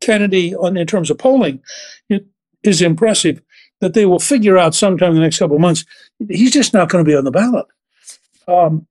[0.00, 1.62] Kennedy, on, in terms of polling,
[2.08, 2.26] it
[2.62, 3.40] is impressive,
[3.80, 5.84] that they will figure out sometime in the next couple of months,
[6.28, 7.66] he's just not going to be on the ballot.
[8.48, 8.86] Um,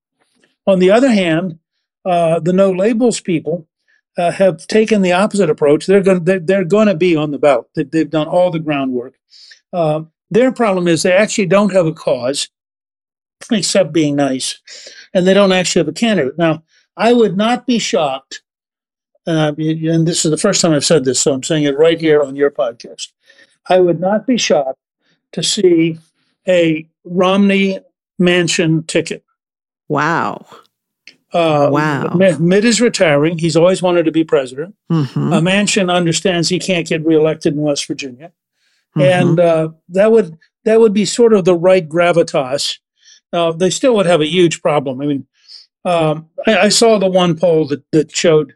[0.67, 1.59] on the other hand,
[2.05, 3.67] uh, the no labels people
[4.17, 5.85] uh, have taken the opposite approach.
[5.85, 7.67] They're going they're, they're going to be on the ballot.
[7.75, 9.15] They, they've done all the groundwork.
[9.73, 12.49] Uh, their problem is they actually don't have a cause,
[13.51, 14.59] except being nice,
[15.13, 16.37] and they don't actually have a candidate.
[16.37, 16.63] Now,
[16.97, 18.41] I would not be shocked,
[19.27, 21.99] uh, and this is the first time I've said this, so I'm saying it right
[21.99, 23.11] here on your podcast.
[23.67, 24.79] I would not be shocked
[25.33, 25.99] to see
[26.47, 27.79] a Romney
[28.19, 29.23] Manchin ticket.
[29.87, 30.45] Wow.
[31.35, 32.13] Uh, Wow.
[32.15, 33.37] Mitt Mitt is retiring.
[33.37, 34.73] He's always wanted to be president.
[34.91, 35.33] Mhm.
[35.33, 38.31] Uh, Manchin understands he can't get reelected in West Virginia,
[38.97, 39.01] Mhm.
[39.03, 42.77] and uh, that would that would be sort of the right gravitas.
[43.33, 45.01] Uh, they still would have a huge problem.
[45.01, 45.25] I mean,
[45.83, 48.53] um, I, I saw the one poll that that showed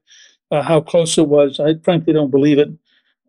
[0.52, 1.60] uh, how close it was.
[1.60, 2.70] I frankly don't believe it.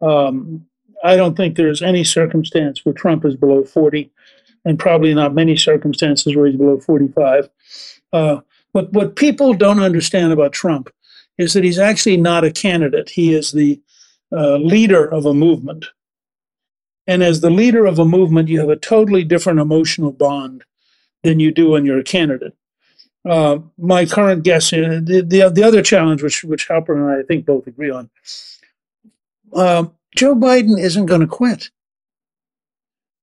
[0.01, 0.67] Um,
[1.03, 4.11] I don't think there's any circumstance where Trump is below 40,
[4.65, 7.49] and probably not many circumstances where he's below 45.
[8.13, 8.41] Uh,
[8.73, 10.91] what what people don't understand about Trump
[11.39, 13.09] is that he's actually not a candidate.
[13.09, 13.81] He is the
[14.33, 15.87] uh, leader of a movement.
[17.07, 20.65] And as the leader of a movement, you have a totally different emotional bond
[21.23, 22.55] than you do when you're a candidate.
[23.29, 27.21] Uh, my current guess is the, the, the other challenge, which, which Halperin and I,
[27.21, 28.09] I think both agree on,
[29.55, 31.71] um, Joe Biden isn't going to quit.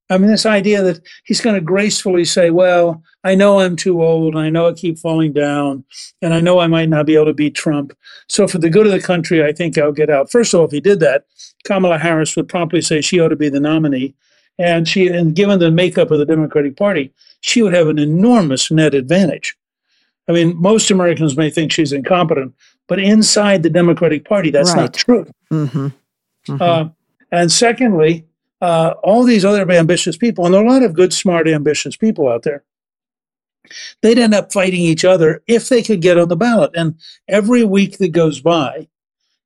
[0.10, 4.02] I mean, this idea that he's going to gracefully say, well, I know I'm too
[4.02, 4.36] old.
[4.36, 5.84] And I know I keep falling down
[6.22, 7.92] and I know I might not be able to beat Trump.
[8.30, 10.32] So for the good of the country, I think I'll get out.
[10.32, 11.26] First of all, if he did that,
[11.66, 14.14] Kamala Harris would promptly say she ought to be the nominee.
[14.58, 18.72] And she, and given the makeup of the Democratic Party, she would have an enormous
[18.72, 19.56] net advantage.
[20.30, 22.54] I mean, most Americans may think she's incompetent,
[22.88, 24.82] but inside the Democratic Party, that's Right.
[24.84, 25.28] not true.
[25.52, 25.94] Mhm.
[26.48, 26.62] Mhm.
[26.62, 26.90] Uh,
[27.32, 28.26] and secondly,
[28.62, 31.96] uh, all these other ambitious people, and there are a lot of good, smart, ambitious
[31.96, 32.64] people out there,
[34.02, 36.72] they'd end up fighting each other if they could get on the ballot.
[36.76, 36.96] And
[37.28, 38.88] every week that goes by,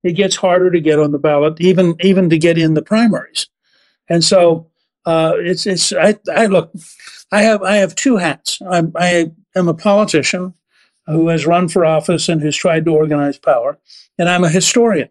[0.03, 3.47] it gets harder to get on the ballot, even even to get in the primaries.
[4.09, 4.67] And so
[5.05, 6.73] uh, it's it's I, I look,
[7.31, 8.59] I have I have two hats.
[8.67, 10.53] I'm, I am a politician
[11.07, 13.77] who has run for office and who's tried to organize power,
[14.17, 15.09] and I'm a historian.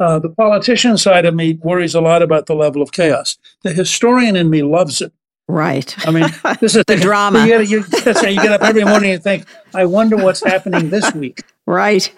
[0.00, 3.36] Uh, the politician side of me worries a lot about the level of chaos.
[3.62, 5.12] The historian in me loves it.
[5.46, 5.94] Right.
[6.06, 6.24] I mean,
[6.60, 7.40] this is The drama.
[7.40, 7.84] You get, you,
[8.30, 11.42] you get up every morning and think, I wonder what's happening this week.
[11.66, 12.10] Right.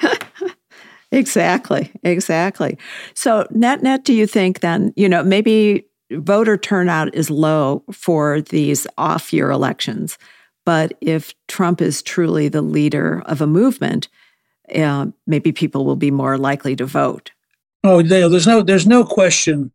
[1.12, 1.90] exactly.
[2.04, 2.78] Exactly.
[3.14, 8.42] So, net net, do you think then, you know, maybe voter turnout is low for
[8.42, 10.18] these off year elections,
[10.64, 14.08] but if Trump is truly the leader of a movement,
[14.74, 17.32] uh, maybe people will be more likely to vote.
[17.84, 19.72] Oh, Dale, there's no there's no question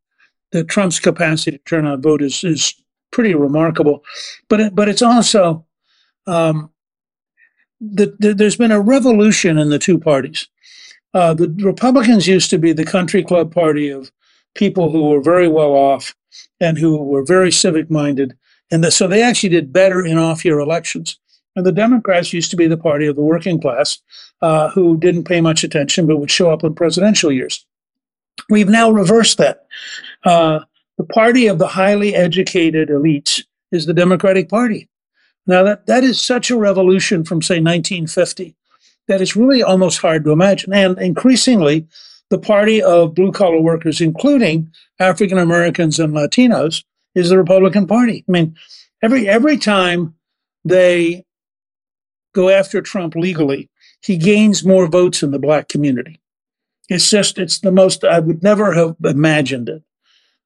[0.52, 2.76] that Trump's capacity to turn out vote is
[3.12, 4.04] pretty remarkable,
[4.48, 5.66] but it, but it's also
[6.26, 6.72] um,
[7.82, 10.48] the, there's been a revolution in the two parties.
[11.14, 14.12] Uh, the Republicans used to be the country club party of
[14.56, 16.16] people who were very well off
[16.60, 18.38] and who were very civic minded,
[18.72, 21.20] and the, so they actually did better in off year elections.
[21.56, 24.00] And the Democrats used to be the party of the working class
[24.44, 27.66] uh, who didn't pay much attention but would show up in presidential years.
[28.50, 29.68] We've now reversed that.
[30.24, 30.60] Uh,
[30.98, 34.90] the party of the highly educated elites is the Democratic Party.
[35.46, 38.56] Now, that, that is such a revolution from, say, 1950
[39.08, 40.74] that it's really almost hard to imagine.
[40.74, 41.88] And increasingly,
[42.30, 46.84] the party of blue collar workers, including African Americans and Latinos,
[47.16, 48.26] is the Republican Party.
[48.28, 48.56] I mean,
[49.02, 50.14] every every time
[50.66, 51.26] they
[52.34, 53.70] go after Trump legally,
[54.02, 56.20] he gains more votes in the black community.
[56.90, 59.84] It's just, it's the most, I would never have imagined it.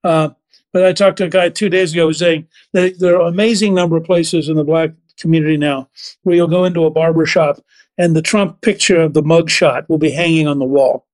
[0.04, 0.30] Uh,
[0.74, 3.28] but I talked to a guy two days ago who was saying that there are
[3.28, 5.90] an amazing number of places in the black community now
[6.24, 7.64] where you'll go into a barber shop
[7.98, 11.06] and the Trump picture of the mug shot will be hanging on the wall.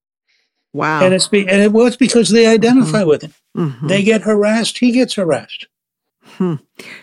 [0.73, 1.03] Wow.
[1.03, 3.33] And it's be, and it was because they identify with him.
[3.55, 3.87] Mhm.
[3.87, 5.67] They get harassed, he gets harassed.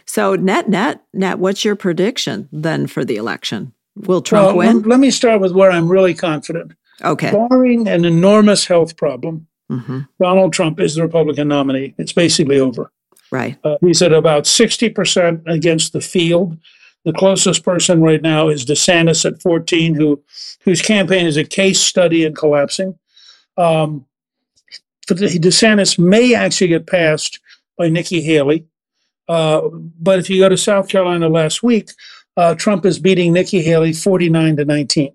[0.07, 3.73] So, net net, net, what's your prediction then for the election?
[3.97, 4.83] Will Trump well, win?
[4.83, 6.73] let me start with where I'm really confident.
[7.03, 7.31] Okay.
[7.31, 11.95] Barring an enormous health problem, hmm Donald Trump is the Republican nominee.
[11.99, 12.91] It's basically over.
[13.31, 13.59] Right.
[13.65, 16.57] Uh, he's at about 60% against the field.
[17.05, 20.23] The closest person right now is DeSantis at 14, who
[20.61, 22.99] whose campaign is a case study in collapsing.
[23.57, 24.07] Um,
[25.07, 27.41] DeSantis may actually get passed
[27.77, 28.67] by Nikki Haley.
[29.29, 29.69] Uh,
[30.01, 31.91] but if you go to South Carolina last week,
[32.37, 35.15] uh, Trump is beating Nikki Haley 49 to 19.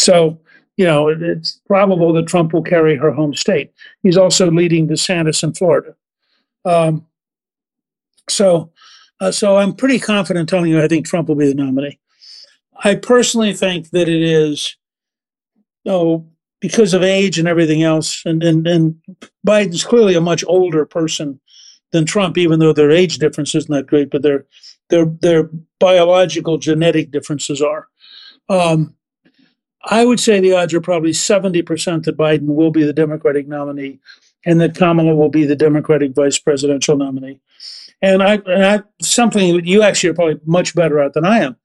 [0.00, 0.40] So,
[0.76, 3.72] you know, it's probable that Trump will carry her home state.
[4.02, 5.94] He's also leading DeSantis in Florida.
[6.64, 7.06] Um,
[8.28, 8.72] so,
[9.20, 11.98] uh, so I'm pretty confident telling you I think Trump will be the nominee.
[12.82, 14.74] I personally think that it is,
[15.84, 16.26] oh,
[16.60, 18.96] because of age and everything else, and, and, and
[19.46, 21.40] Biden's clearly a much older person
[21.92, 24.46] than Trump, even though their age difference isn't that great, but their
[24.88, 27.88] their their biological genetic differences are.
[28.48, 28.94] Um,
[29.84, 33.98] I would say the odds are probably 70% that Biden will be the Democratic nominee
[34.44, 37.40] and that Kamala will be the Democratic vice presidential nominee.
[38.02, 41.56] And I, and I something you actually are probably much better at than I am.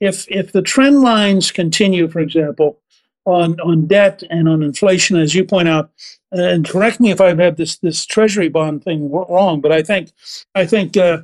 [0.00, 2.80] If if the trend lines continue, for example,
[3.26, 5.90] on on debt and on inflation, as you point out,
[6.30, 10.10] and correct me if I've had this this Treasury bond thing wrong, but I think
[10.54, 11.22] I think uh,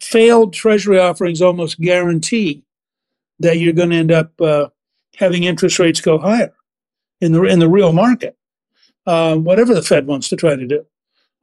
[0.00, 2.64] failed Treasury offerings almost guarantee
[3.40, 4.68] that you're going to end up uh,
[5.16, 6.52] having interest rates go higher
[7.20, 8.36] in the in the real market,
[9.06, 10.84] uh, whatever the Fed wants to try to do.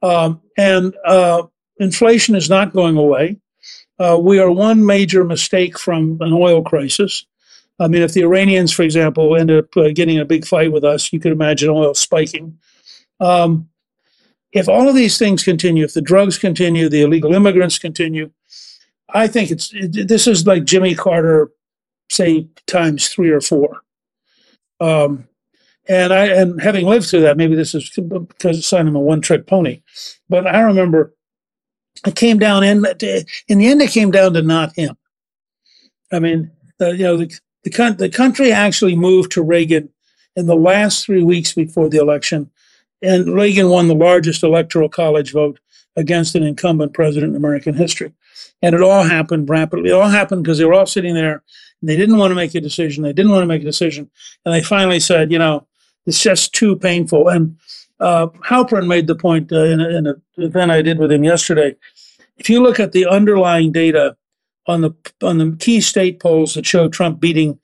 [0.02, 1.44] Um, and uh,
[1.78, 3.38] inflation is not going away.
[3.98, 7.24] Uh, we are one major mistake from an oil crisis.
[7.78, 10.84] I mean, if the Iranians, for example, end up uh, getting a big fight with
[10.84, 12.58] us, you could imagine oil spiking.
[13.20, 13.68] Um,
[14.52, 18.30] if all of these things continue, if the drugs continue, the illegal immigrants continue,
[19.14, 21.50] I think it's it, this is like Jimmy Carter,
[22.12, 23.80] say times three or four.
[24.80, 25.28] Um,
[25.88, 29.82] and I and having lived through that, maybe this is because I'm a one-trick pony,
[30.28, 31.14] but I remember
[32.06, 32.84] it came down in
[33.48, 34.96] in the end it came down to not him.
[36.12, 37.32] I mean, the, you know the
[37.64, 39.88] the, the country actually moved to Reagan
[40.36, 42.50] in the last three weeks before the election,
[43.02, 45.58] and Reagan won the largest electoral college vote
[45.96, 48.12] against an incumbent president in American history.
[48.62, 49.90] And it all happened rapidly.
[49.90, 51.42] It all happened because they were all sitting there
[51.88, 53.02] they didn't want to make a decision.
[53.02, 54.10] They didn't want to make a decision.
[54.44, 55.66] And they finally said, you know,
[56.06, 57.28] it's just too painful.
[57.28, 57.56] And
[58.00, 61.24] uh, Halperin made the point uh, in, a, in an event I did with him
[61.24, 61.76] yesterday.
[62.38, 64.16] If you look at the underlying data
[64.66, 67.58] on the on the key state polls that show Trump beating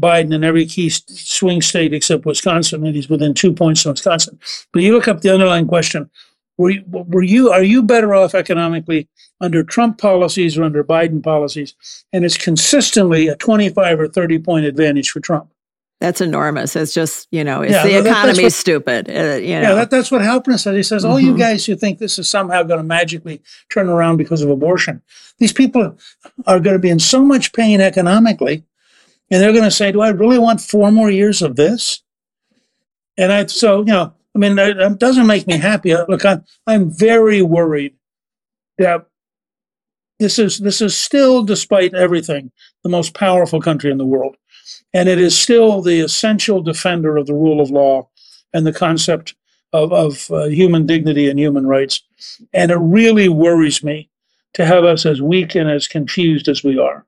[0.00, 4.38] Biden in every key swing state except Wisconsin, and he's within two points of Wisconsin.
[4.72, 6.10] But you look up the underlying question:
[6.58, 9.08] Were you, were you are you better off economically
[9.40, 11.74] under Trump policies or under Biden policies?
[12.12, 15.50] And it's consistently a twenty-five or thirty point advantage for Trump.
[16.02, 16.74] That's enormous.
[16.74, 19.08] It's just, you know, it's yeah, the economy is stupid.
[19.08, 19.68] Uh, you know.
[19.68, 20.74] Yeah, that, that's what Halperin said.
[20.74, 21.12] He says, mm-hmm.
[21.12, 23.40] "Oh, you guys who think this is somehow going to magically
[23.70, 25.00] turn around because of abortion,
[25.38, 25.96] these people
[26.44, 28.64] are going to be in so much pain economically,
[29.30, 32.02] and they're going to say, "Do I really want four more years of this?"
[33.16, 35.94] And I, so you know, I mean, it doesn't make me happy.
[35.94, 37.94] Look, I'm I'm very worried
[38.78, 39.06] that
[40.18, 42.50] this is this is still, despite everything,
[42.82, 44.36] the most powerful country in the world
[44.94, 48.08] and it is still the essential defender of the rule of law
[48.52, 49.34] and the concept
[49.72, 52.02] of, of uh, human dignity and human rights.
[52.52, 54.10] And it really worries me
[54.54, 57.06] to have us as weak and as confused as we are.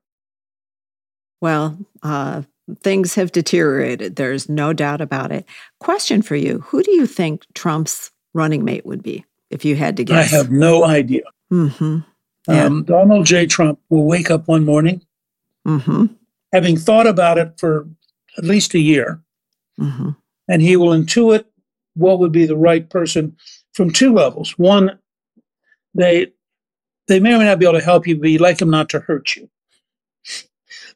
[1.41, 2.43] Well, uh,
[2.81, 4.15] things have deteriorated.
[4.15, 5.45] There's no doubt about it.
[5.79, 9.97] Question for you Who do you think Trump's running mate would be if you had
[9.97, 10.33] to guess?
[10.33, 11.23] I have no idea.
[11.51, 11.99] Mm-hmm.
[12.47, 12.65] Yeah.
[12.65, 13.47] Um, Donald J.
[13.47, 15.01] Trump will wake up one morning.
[15.67, 16.05] Mm-hmm
[16.55, 17.85] having thought about it for
[18.37, 19.21] at least a year,
[19.77, 20.11] mm-hmm.
[20.47, 21.43] and he will intuit
[21.95, 23.35] what would be the right person
[23.73, 24.57] from two levels.
[24.57, 24.97] One,
[25.93, 26.31] they
[27.07, 28.87] they may or may not be able to help you, but you'd like them not
[28.89, 29.49] to hurt you.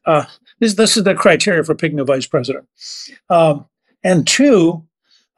[0.06, 0.24] Uh,
[0.60, 2.68] this this is the criteria for picking a vice president.
[3.28, 3.66] Um,
[4.04, 4.86] and two,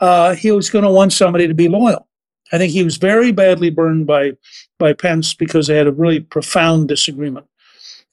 [0.00, 2.06] uh, he was going to want somebody to be loyal.
[2.52, 4.32] I think he was very badly burned by
[4.78, 7.46] by Pence because they had a really profound disagreement.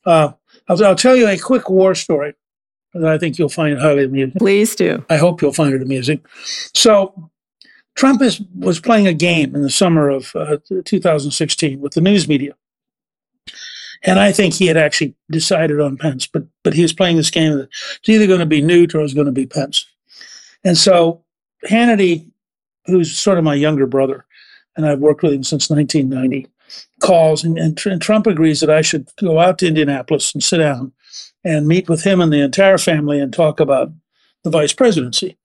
[0.05, 0.32] Uh,
[0.70, 2.34] I'll, I'll tell you a quick war story
[2.93, 4.38] that I think you'll find highly amusing.
[4.38, 5.03] Please do.
[5.10, 6.22] I hope you'll find it amusing.
[6.74, 7.30] So,
[7.95, 12.28] Trump is, was playing a game in the summer of uh, 2016 with the news
[12.28, 12.55] media.
[14.04, 17.32] And I think he had actually decided on Pence, but but he was playing this
[17.32, 17.70] game that
[18.00, 19.86] it's either going to be Newt or it's going to be Pence.
[20.64, 21.24] And so
[21.68, 22.30] Hannity,
[22.86, 24.26] who's sort of my younger brother,
[24.76, 26.47] and I've worked with him since 1990,
[27.02, 30.60] calls, and, and, and Trump agrees that I should go out to Indianapolis and sit
[30.60, 30.93] down
[31.43, 33.91] and meet with him and the entire family and talk about
[34.43, 35.38] the vice presidency.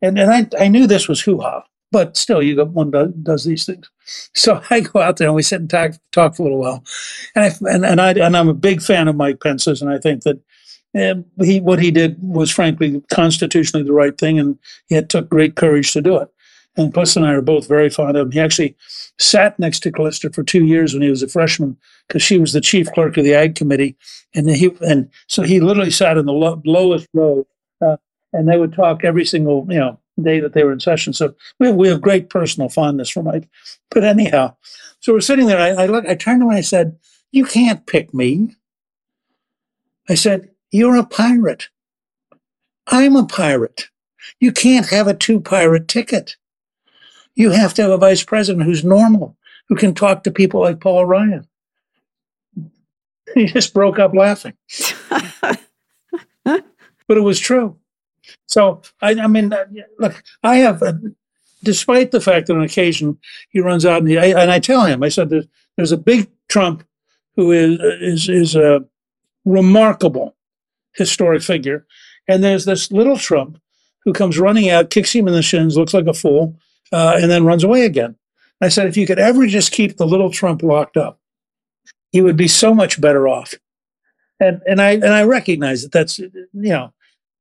[0.00, 3.12] And and I, I knew this was hoo ha, but still, you got one does,
[3.22, 3.90] does these things.
[4.34, 6.84] So I go out there and we sit and talk, talk for a little while,
[7.34, 9.98] and I and, and I and I'm a big fan of Mike Pence's, and I
[9.98, 10.40] think that
[10.96, 15.56] uh, he what he did was frankly constitutionally the right thing, and he took great
[15.56, 16.28] courage to do it.
[16.76, 18.32] And Puss and I are both very fond of him.
[18.32, 18.76] He actually
[19.18, 22.52] sat next to Callista for two years when he was a freshman because she was
[22.52, 23.96] the chief clerk of the Ag Committee,
[24.34, 27.46] and he and so he literally sat in the lo- lowest row,
[27.84, 27.96] uh,
[28.32, 31.12] and they would talk every single you know day that they were in session.
[31.12, 33.48] So we have, we have great personal fondness for Mike.
[33.90, 34.56] But anyhow,
[35.00, 35.58] so we're sitting there.
[35.58, 36.06] I, I look.
[36.06, 36.98] I turned to him and I said,
[37.30, 38.56] "You can't pick me."
[40.08, 41.68] I said, "You're a pirate.
[42.86, 43.88] I'm a pirate."
[44.40, 46.36] You can't have a two pirate ticket.
[47.34, 49.36] You have to have a vice president who's normal,
[49.68, 51.46] who can talk to people like Paul Ryan.
[53.34, 54.54] He just broke up laughing.
[55.10, 55.54] but
[57.06, 57.76] it was true.
[58.46, 59.64] So, I, I mean, uh,
[59.98, 60.94] look, I have, uh,
[61.62, 63.18] despite the fact that on occasion
[63.50, 65.96] he runs out and, he, I, and I tell him, I said, there's, there's a
[65.96, 66.84] big Trump
[67.36, 68.84] who is, is, is a
[69.44, 70.36] remarkable
[70.94, 71.86] historic figure.
[72.26, 73.60] And there's this little Trump
[74.04, 76.56] who comes running out, kicks him in the shins, looks like a fool,
[76.92, 78.16] uh, and then runs away again.
[78.60, 81.20] I said, if you could ever just keep the little Trump locked up,
[82.10, 83.54] he would be so much better off.
[84.40, 86.92] And and I and I recognize that that's you know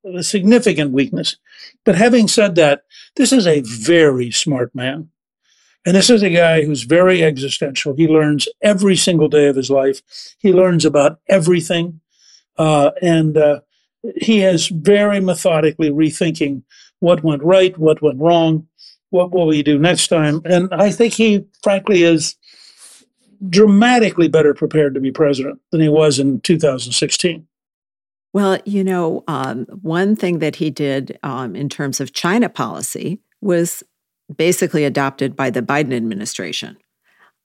[0.05, 1.37] a significant weakness.
[1.83, 2.83] But having said that,
[3.15, 5.09] this is a very smart man.
[5.85, 7.95] And this is a guy who's very existential.
[7.95, 10.01] He learns every single day of his life.
[10.37, 12.01] He learns about everything.
[12.57, 13.61] Uh, and uh,
[14.15, 16.63] he is very methodically rethinking
[16.99, 18.67] what went right, what went wrong,
[19.11, 20.41] what will we do next time.
[20.43, 22.35] And I think he, frankly, is
[23.49, 27.47] dramatically better prepared to be president than he was in 2016.
[28.37, 33.19] Well, you know, um, one thing that he did um, in terms of China policy
[33.41, 33.81] was
[34.35, 36.77] basically adopted by the Biden administration.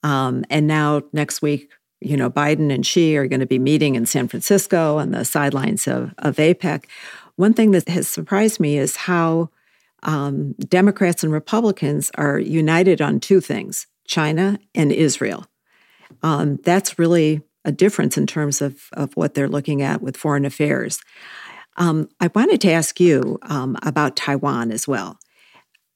[0.02, 1.70] Um, and now, next week,
[2.02, 5.24] you know, Biden and Xi are going to be meeting in San Francisco on the
[5.24, 6.84] sidelines of, of APEC.
[7.36, 9.48] One thing that has surprised me is how
[10.02, 15.46] um, Democrats and Republicans are united on two things China and Israel.
[16.22, 20.44] Um, that's really a difference in terms of, of what they're looking at with foreign
[20.44, 21.00] affairs.
[21.76, 25.18] Um, I wanted to ask you um, about Taiwan as well.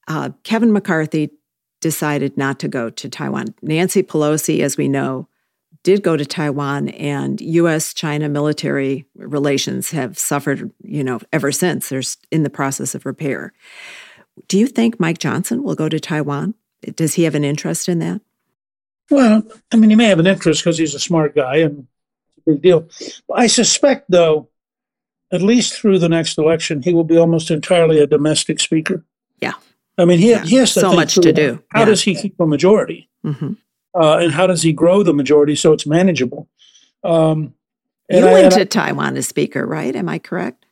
[0.08, 1.30] Uh, Kevin McCarthy
[1.80, 3.54] decided not to go to Taiwan.
[3.62, 5.28] Nancy Pelosi, as we know,
[5.82, 7.94] did go to Taiwan, and U.S.
[7.94, 11.88] China military relations have suffered, you know, ever since.
[11.88, 12.02] They're
[12.32, 13.52] in the process of repair.
[14.48, 16.54] Do you think Mike Johnson will go to Taiwan?
[16.96, 18.20] Does he have an interest in that?
[19.10, 19.42] Well,
[19.72, 21.86] I mean, he may have an interest because he's a smart guy and
[22.36, 22.88] it's a big deal.
[23.32, 24.48] I suspect, though,
[25.32, 29.04] at least through the next election, he will be almost entirely a domestic speaker.
[29.40, 29.54] Yeah.
[29.98, 30.44] I mean, he, yeah.
[30.44, 31.62] he has to so much to do.
[31.70, 31.86] How yeah.
[31.86, 33.08] does he keep a majority?
[33.24, 33.52] Mm-hmm.
[33.94, 36.48] Uh, and how does he grow the majority so it's manageable?
[37.02, 37.54] Um,
[38.10, 39.94] you went I, to I, Taiwan as speaker, right?
[39.94, 40.65] Am I correct?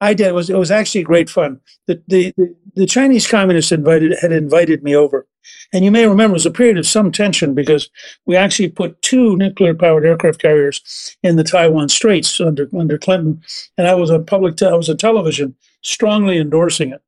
[0.00, 0.28] I did.
[0.28, 1.60] It was it was actually great fun.
[1.86, 2.34] The, the
[2.74, 5.26] the, Chinese communists invited had invited me over,
[5.72, 7.90] and you may remember it was a period of some tension because
[8.24, 13.42] we actually put two nuclear powered aircraft carriers in the Taiwan Straits under under Clinton,
[13.76, 17.02] and I was on public te- I was on television strongly endorsing it,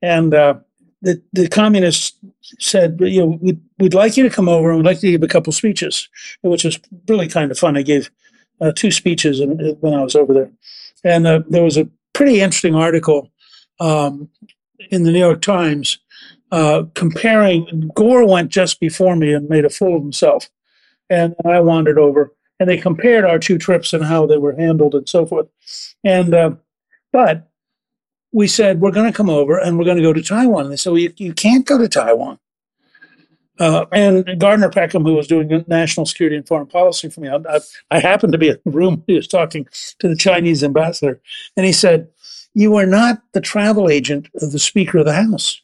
[0.00, 0.54] and uh,
[1.02, 2.16] the the communists
[2.60, 5.22] said, you know, we'd, we'd like you to come over and we'd like to give
[5.24, 6.08] a couple speeches,
[6.42, 6.78] which was
[7.08, 7.76] really kind of fun.
[7.76, 8.08] I gave
[8.60, 9.40] uh, two speeches
[9.80, 10.50] when I was over there,
[11.02, 13.30] and uh, there was a pretty interesting article
[13.78, 14.30] um,
[14.90, 15.98] in the New York Times
[16.50, 17.90] uh, comparing.
[17.94, 20.48] Gore went just before me and made a fool of himself,
[21.10, 24.94] and I wandered over, and they compared our two trips and how they were handled
[24.94, 25.46] and so forth.
[26.04, 26.52] And uh,
[27.12, 27.50] but
[28.32, 30.64] we said we're going to come over and we're going to go to Taiwan.
[30.64, 32.38] And they said, well, you, you can't go to Taiwan.
[33.58, 37.60] Uh, and Gardner Peckham, who was doing national security and foreign policy for me, I,
[37.90, 39.02] I, happened to be in the room.
[39.06, 39.66] He was talking
[39.98, 41.20] to the Chinese ambassador,
[41.56, 42.08] and he said,
[42.54, 45.62] "You are not the travel agent of the Speaker of the House."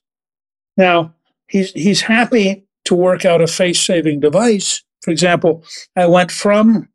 [0.77, 1.15] Now
[1.49, 4.83] he's he's happy to work out a face-saving device.
[5.03, 5.65] For example,
[5.95, 6.89] I went from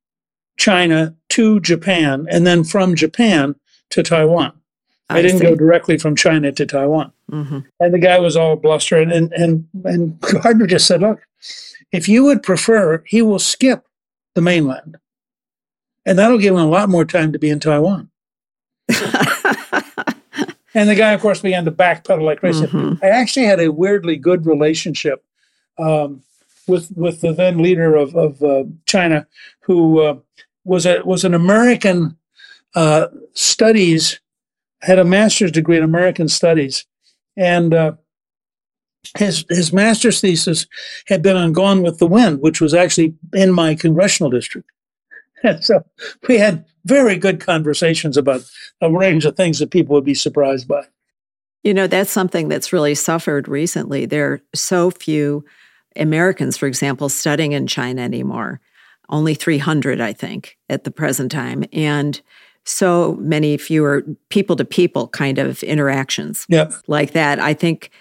[0.58, 3.56] China to Japan, and then from Japan
[3.92, 4.54] to Taiwan.
[5.10, 5.46] I, I didn't see.
[5.46, 7.12] go directly from China to Taiwan.
[7.32, 7.60] Mm-hmm.
[7.80, 8.98] And the guy was all bluster.
[8.98, 11.22] And, and, and, and Gardner just said, look,
[11.92, 13.86] if you would prefer, he will skip
[14.36, 14.98] the mainland.
[16.06, 18.10] And that'll give him a lot more time to be in Taiwan.
[20.74, 22.66] and the guy, of course, began to backpedal like crazy.
[22.66, 23.04] Mm-hmm.
[23.04, 25.24] I actually had a weirdly good relationship
[25.78, 26.24] um,
[26.68, 29.28] with with the then leader of, of uh, China,
[29.62, 30.18] who uh,
[30.64, 32.18] was a was an American
[32.76, 34.22] uh, studies
[34.82, 36.86] had a master's degree in American Studies,
[37.36, 37.94] and uh,
[39.18, 40.68] his his master's thesis
[41.08, 44.70] had been on Gone with the Wind, which was actually in my congressional district.
[45.44, 45.86] And so
[46.28, 48.42] we had very good conversations about
[48.82, 50.84] a range of things that people would be surprised by.
[51.64, 54.06] You know, that's something that's really suffered recently.
[54.06, 55.44] There are so few
[55.96, 58.62] Americans, for example, studying in China anymore.
[59.10, 61.64] Only 300, I think, at the present time.
[61.74, 62.22] And
[62.68, 66.74] so many fewer people to people kind of interactions yep.
[66.88, 67.40] like that.
[67.40, 67.92] I think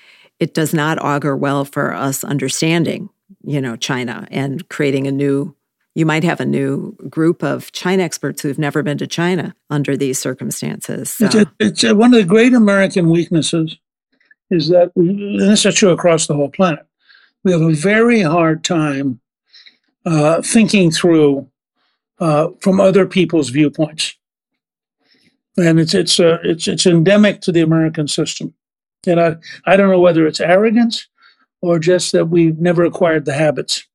[0.40, 3.08] it does not augur well for us understanding,
[3.42, 5.54] you know, China and creating a new
[5.94, 9.96] you might have a new group of China experts who've never been to China under
[9.96, 11.08] these circumstances.
[11.08, 11.24] So.
[11.24, 13.78] It's, a, it's a, one of the great American weaknesses
[14.50, 16.84] is that we, and this is true across the whole planet.
[17.44, 19.20] We have a very hard time
[20.04, 21.48] uh, thinking through
[22.18, 24.16] uh, from other people's viewpoints,
[25.56, 28.54] and it's it's uh, it's it's endemic to the American system.
[29.06, 31.08] And I I don't know whether it's arrogance
[31.62, 33.86] or just that we've never acquired the habits.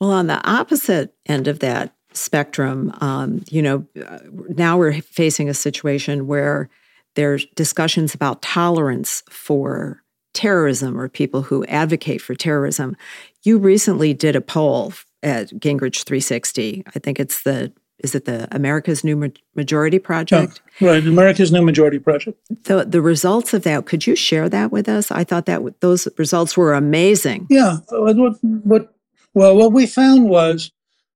[0.00, 4.18] Well, on the opposite end of that spectrum, um, you know, uh,
[4.48, 6.68] now we're facing a situation where
[7.14, 10.02] there's discussions about tolerance for
[10.32, 12.96] terrorism or people who advocate for terrorism.
[13.44, 16.82] You recently did a poll at Gingrich 360.
[16.86, 20.60] I think it's the is it the America's New Majority Project?
[20.80, 22.38] Oh, right, America's New Majority Project.
[22.64, 25.10] The the results of that, could you share that with us?
[25.10, 27.46] I thought that those results were amazing.
[27.50, 28.94] Yeah, what, what
[29.34, 30.70] well, what we found was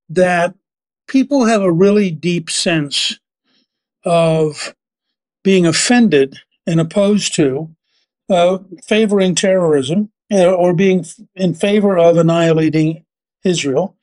[0.09, 0.55] that
[1.09, 3.19] people have a really deep sense
[4.05, 4.75] of
[5.43, 7.75] being offended and opposed to
[8.29, 11.05] uh, favoring terrorism uh, or being
[11.35, 13.05] in favor of annihilating
[13.45, 13.97] Israel.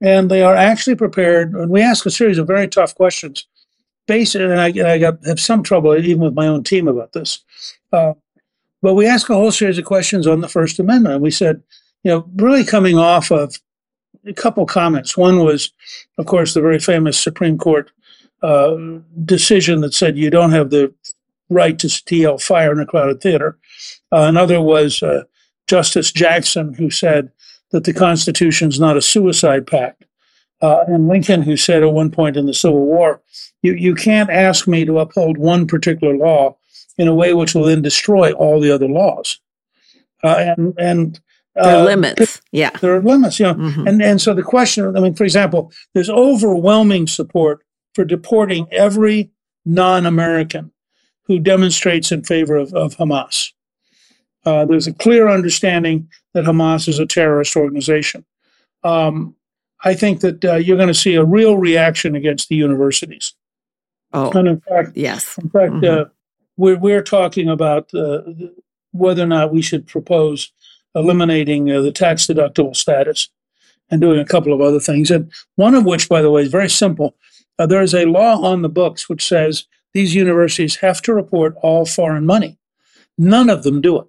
[0.00, 3.46] And they are actually prepared, and we ask a series of very tough questions.
[4.06, 7.42] Based, and I, I got have some trouble even with my own team about this.
[7.92, 8.12] Uh,
[8.82, 11.14] but we ask a whole series of questions on the First Amendment.
[11.16, 11.62] And we said,
[12.04, 13.56] you know, really coming off of
[14.24, 15.16] a couple comments.
[15.16, 15.72] One was,
[16.18, 17.90] of course, the very famous Supreme Court
[18.42, 18.76] uh,
[19.24, 20.94] decision that said you don't have the
[21.48, 23.58] right to steal fire in a crowded theater.
[24.12, 25.24] Uh, another was uh,
[25.66, 27.30] Justice Jackson, who said
[27.76, 30.06] that the Constitution is not a suicide pact.
[30.62, 33.20] Uh, and Lincoln, who said at one point in the Civil War,
[33.60, 36.56] you, you can't ask me to uphold one particular law
[36.96, 39.38] in a way which will then destroy all the other laws.
[40.24, 41.20] Uh, and and
[41.54, 42.40] there are uh, limits.
[42.50, 42.70] Yeah.
[42.80, 43.54] There are limits, you know.
[43.54, 43.86] Mm-hmm.
[43.86, 47.62] And and so the question, I mean, for example, there's overwhelming support
[47.94, 49.30] for deporting every
[49.66, 50.72] non-American
[51.24, 53.52] who demonstrates in favor of, of Hamas.
[54.46, 58.24] Uh, there's a clear understanding that Hamas is a terrorist organization.
[58.84, 59.34] Um,
[59.84, 63.34] I think that uh, you're going to see a real reaction against the universities.
[64.12, 65.36] Oh, and in fact, yes.
[65.38, 66.02] In fact, mm-hmm.
[66.02, 66.04] uh,
[66.56, 68.22] we're we're talking about uh,
[68.92, 70.52] whether or not we should propose
[70.94, 73.28] eliminating uh, the tax deductible status
[73.90, 75.10] and doing a couple of other things.
[75.10, 77.16] And one of which, by the way, is very simple.
[77.58, 81.56] Uh, there is a law on the books which says these universities have to report
[81.62, 82.58] all foreign money.
[83.18, 84.06] None of them do it.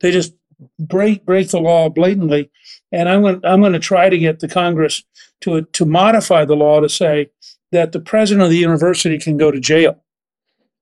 [0.00, 0.34] They just
[0.78, 2.50] break break the law blatantly.
[2.92, 5.02] And I'm going I'm going to try to get the Congress
[5.42, 7.30] to to modify the law to say
[7.72, 10.02] that the president of the university can go to jail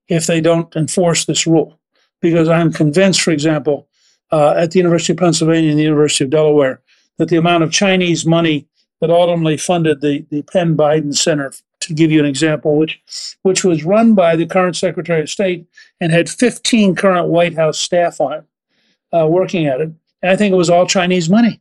[0.08, 1.78] if they don't enforce this rule.
[2.20, 3.88] Because I'm convinced, for example,
[4.30, 6.80] uh, at the University of Pennsylvania and the University of Delaware
[7.18, 8.68] that the amount of Chinese money
[9.00, 13.02] that ultimately funded the, the Penn Biden Center, to give you an example, which
[13.42, 15.66] which was run by the current Secretary of State
[16.00, 18.44] and had 15 current White House staff on it
[19.14, 19.90] uh, working at it.
[20.22, 21.60] And I think it was all Chinese money.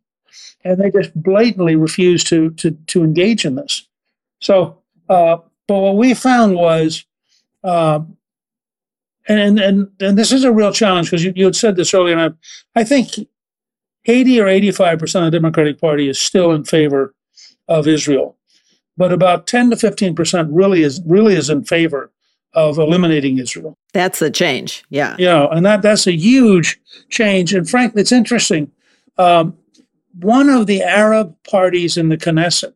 [0.64, 3.88] And they just blatantly refused to, to, to engage in this.
[4.40, 4.78] So,
[5.10, 5.38] uh,
[5.68, 7.06] but what we found was
[7.64, 8.02] uh,
[9.28, 12.18] and and and this is a real challenge because you, you had said this earlier,
[12.18, 12.36] and
[12.76, 13.10] I, I think
[14.06, 17.14] 80 or 85 percent of the Democratic Party is still in favor
[17.68, 18.38] of Israel,
[18.98, 22.12] but about 10 to 15 percent really is really is in favor
[22.54, 23.78] of eliminating Israel.
[23.94, 25.16] That's a change, yeah.
[25.18, 26.80] Yeah, and that that's a huge
[27.10, 27.54] change.
[27.54, 28.72] And frankly, it's interesting.
[29.18, 29.58] Um,
[30.20, 32.74] one of the Arab parties in the Knesset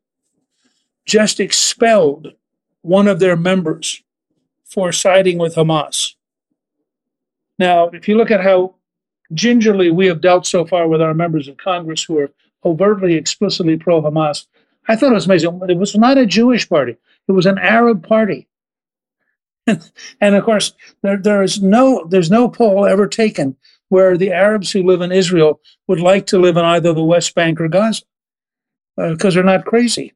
[1.05, 2.34] just expelled
[2.82, 4.01] one of their members
[4.63, 6.13] for siding with Hamas.
[7.57, 8.76] Now, if you look at how
[9.34, 12.32] gingerly we have dealt so far with our members of Congress who are
[12.63, 14.45] overtly, explicitly pro Hamas,
[14.88, 15.61] I thought it was amazing.
[15.67, 16.97] It was not a Jewish party,
[17.28, 18.47] it was an Arab party.
[20.22, 23.55] and of course, there, there is no there's no poll ever taken
[23.89, 27.36] where the Arabs who live in Israel would like to live in either the West
[27.36, 28.03] Bank or Gaza
[28.95, 30.13] because uh, they're not crazy.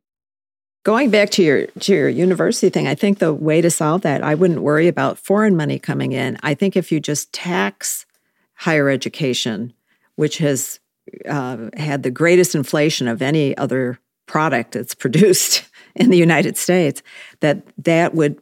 [0.83, 4.23] Going back to your to your university thing, I think the way to solve that,
[4.23, 6.37] I wouldn't worry about foreign money coming in.
[6.41, 8.05] I think if you just tax
[8.53, 9.73] higher education,
[10.15, 10.79] which has
[11.27, 15.63] uh, had the greatest inflation of any other product that's produced
[15.95, 17.03] in the United States,
[17.41, 18.41] that that would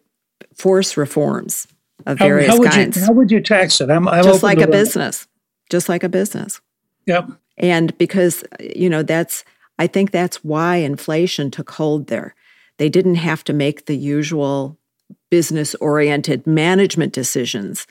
[0.57, 1.67] force reforms
[2.05, 2.97] of various how, how kinds.
[2.97, 3.89] You, how would you tax it?
[3.89, 5.27] I'm, I'm just like a business,
[5.69, 6.61] just like a business.
[7.05, 7.29] Yep.
[7.57, 9.43] And because you know that's
[9.79, 12.35] I think that's why inflation took hold there.
[12.77, 14.77] They didn't have to make the usual
[15.29, 17.87] business oriented management decisions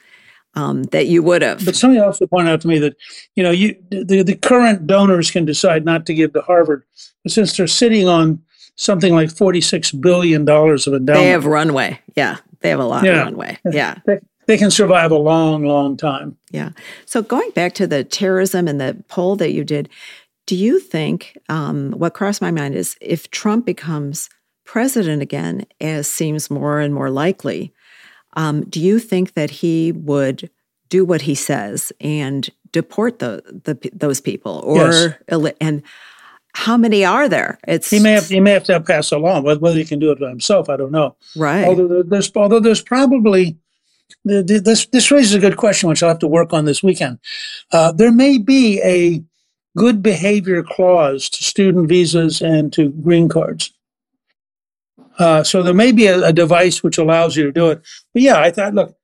[0.54, 1.64] um, that you would have.
[1.64, 2.96] But somebody also pointed out to me that,
[3.34, 6.84] you know, you the, the current donors can decide not to give to Harvard,
[7.22, 8.42] but since they're sitting on
[8.76, 12.00] something like forty six billion dollars of endowment, they have runway.
[12.14, 13.20] Yeah, they have a lot yeah.
[13.20, 13.58] of runway.
[13.70, 13.98] Yeah.
[14.46, 16.36] they can survive a long, long time.
[16.50, 16.70] Yeah.
[17.04, 19.88] So going back to the terrorism and the poll that you did,
[20.46, 24.30] do you think um, what crossed my mind is if Trump becomes
[24.64, 27.72] president again, as seems more and more likely,
[28.34, 30.50] um, do you think that he would
[30.88, 35.54] do what he says and deport the, the those people, or yes.
[35.60, 35.82] and
[36.56, 37.58] how many are there?
[37.68, 39.42] It's he may have he may have to pass a law.
[39.42, 41.14] Whether he can do it by himself, I don't know.
[41.36, 41.66] Right.
[41.66, 43.58] Although there's although there's probably
[44.24, 47.18] this this raises a good question, which I'll have to work on this weekend.
[47.72, 49.22] Uh, there may be a
[49.76, 53.74] good behavior clause to student visas and to green cards.
[55.18, 57.82] Uh, so there may be a, a, device which allows you to do it.
[58.14, 58.96] But yeah, I thought, look,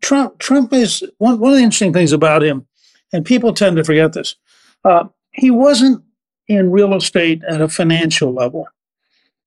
[0.00, 2.66] Trump Trump is one one of the interesting things about him,
[3.12, 4.36] and people tend to forget this.
[4.82, 6.02] Uh, he wasn't
[6.50, 8.66] in real estate at a financial level.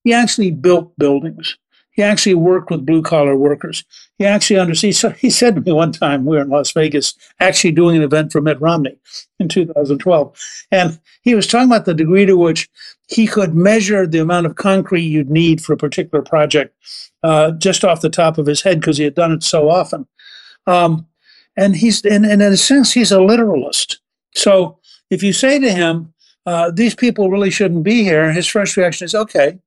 [0.04, 1.58] He actually built buildings.
[1.92, 3.84] He actually worked with blue collar workers.
[4.18, 4.96] He actually understood.
[4.96, 8.04] So he said to me one time, we were in Las Vegas, actually doing an
[8.04, 8.98] event for Mitt Romney
[9.38, 10.36] in 2012.
[10.72, 12.70] And he was talking about the degree to which
[13.10, 16.74] he could measure the amount of concrete you'd need for a particular project
[17.22, 20.08] uh, just off the top of his head because he had done it so often.
[20.66, 21.06] Um,
[21.56, 24.00] and he's, and, and, in a sense, he's a literalist.
[24.36, 24.80] So
[25.10, 26.13] if you say to him,
[26.46, 29.60] uh, these people really shouldn't be here, his first reaction is, okay,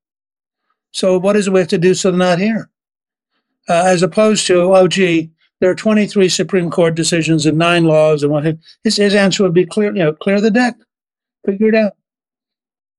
[0.92, 2.70] so what is it we have to do so they're not here?
[3.68, 8.22] Uh, as opposed to, oh, gee, there are 23 Supreme Court decisions and nine laws
[8.22, 8.44] and what.
[8.84, 10.76] His, his answer would be clear, you know, clear the deck,
[11.44, 11.92] figure it out,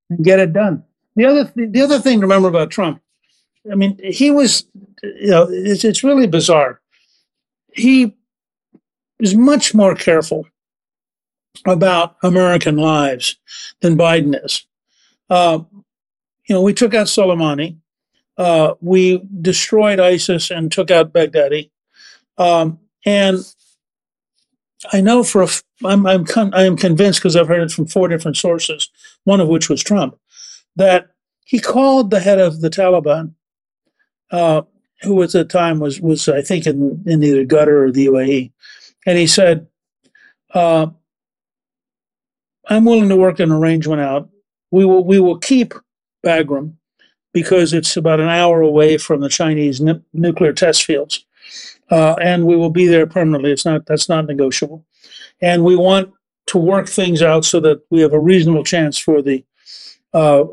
[0.10, 0.84] and get it done.
[1.16, 3.02] The other, th- the other thing to remember about Trump,
[3.72, 4.66] I mean, he was,
[5.04, 6.82] you know, it's, it's really bizarre.
[7.74, 8.16] He
[9.20, 10.48] is much more careful
[11.66, 13.38] about American lives
[13.82, 14.66] than Biden is.
[15.30, 15.60] Uh,
[16.48, 17.78] you know, we took out Soleimani
[18.38, 21.72] uh, we destroyed ISIS and took out Baghdadi.
[22.38, 23.40] Um, and
[24.94, 25.48] I know for a,
[25.84, 28.90] I'm, I'm con- I am convinced because I've heard it from four different sources,
[29.24, 30.20] one of which was Trump,
[30.76, 31.10] that
[31.46, 33.34] he called the head of the Taliban,
[34.32, 34.62] uh,
[35.02, 38.52] who at the time was was I think in, in either Qatar or the UAE,
[39.08, 39.68] and he said,
[40.54, 40.88] uh,
[42.70, 44.30] "I'm willing to work an arrangement out.
[44.72, 45.74] We will we will keep
[46.26, 46.74] Bagram,
[47.34, 51.26] because it's about an hour away from the Chinese n- nuclear test fields,
[51.90, 53.52] uh, and we will be there permanently.
[53.52, 54.86] It's not that's not negotiable,
[55.42, 56.14] and we want
[56.48, 59.44] to work things out so that we have a reasonable chance for the
[60.14, 60.46] uh,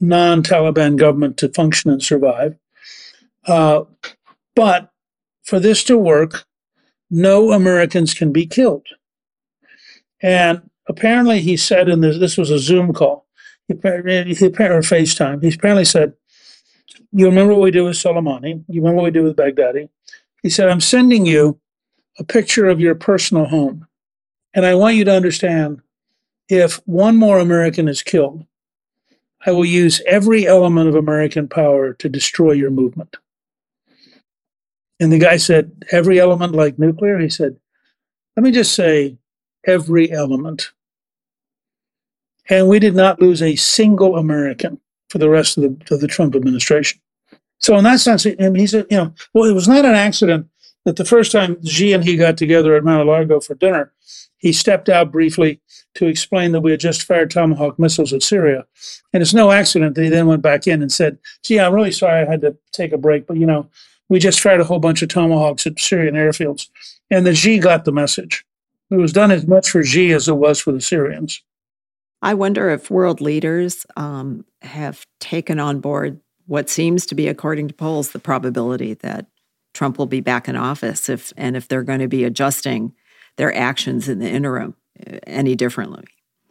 [0.00, 2.56] non-Taliban government to function and survive.
[3.46, 3.84] Uh,
[4.56, 4.90] but
[5.44, 6.44] for this to work,
[7.10, 8.86] no Americans can be killed.
[10.20, 13.28] And apparently, he said in this, this was a Zoom call
[13.68, 15.42] he, he apparently FaceTime.
[15.42, 16.14] He apparently said,
[17.12, 18.64] "You remember what we did with Soleimani?
[18.68, 19.88] You remember what we did with Baghdadi?"
[20.42, 21.60] He said, "I'm sending you
[22.18, 23.86] a picture of your personal home,
[24.54, 25.82] and I want you to understand,
[26.48, 28.46] if one more American is killed,
[29.44, 33.16] I will use every element of American power to destroy your movement."
[34.98, 37.56] And the guy said, "Every element like nuclear?" He said,
[38.34, 39.18] "Let me just say,
[39.66, 40.72] every element."
[42.48, 46.08] And we did not lose a single American for the rest of the, of the
[46.08, 47.00] Trump administration.
[47.58, 49.94] So in that sense, I mean, he said, you know, well, it was not an
[49.94, 50.48] accident
[50.84, 53.92] that the first time Xi and he got together at Mar-a-Lago for dinner,
[54.38, 55.60] he stepped out briefly
[55.94, 58.64] to explain that we had just fired Tomahawk missiles at Syria.
[59.12, 61.90] And it's no accident that he then went back in and said, gee, I'm really
[61.90, 63.68] sorry I had to take a break, but you know,
[64.08, 66.68] we just fired a whole bunch of Tomahawks at Syrian airfields.
[67.10, 68.44] And the Xi got the message.
[68.90, 71.42] It was done as much for Xi as it was for the Syrians.
[72.22, 77.68] I wonder if world leaders um, have taken on board what seems to be, according
[77.68, 79.26] to polls, the probability that
[79.74, 82.92] Trump will be back in office, if and if they're going to be adjusting
[83.36, 84.74] their actions in the interim
[85.06, 86.04] uh, any differently.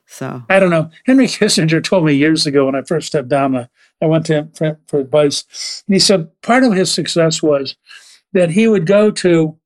[0.05, 0.89] So I don't know.
[1.05, 3.67] Henry Kissinger told me years ago when I first stepped down, uh,
[4.01, 7.75] I went to him for, for advice, and he said part of his success was
[8.31, 9.57] that he would go to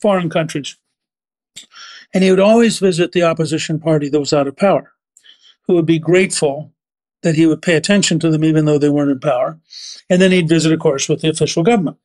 [0.00, 0.76] foreign countries
[2.12, 4.93] and he would always visit the opposition party that was out of power
[5.66, 6.72] who would be grateful
[7.22, 9.58] that he would pay attention to them even though they weren't in power.
[10.10, 11.96] And then he'd visit, of course, with the official government.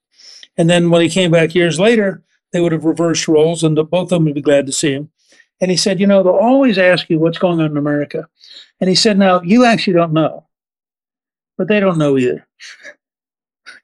[0.58, 3.94] And then when he came back years later, they would have reversed roles and both
[3.94, 5.12] of them would be glad to see him.
[5.62, 8.28] And he said, You know, they'll always ask you what's going on in America.
[8.80, 10.48] And he said, Now, you actually don't know,
[11.58, 12.48] but they don't know either.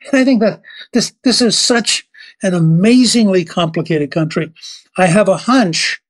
[0.11, 0.61] and I think that
[0.93, 2.07] this, this is such
[2.43, 4.53] an amazingly complicated country.
[4.97, 6.01] I have a hunch.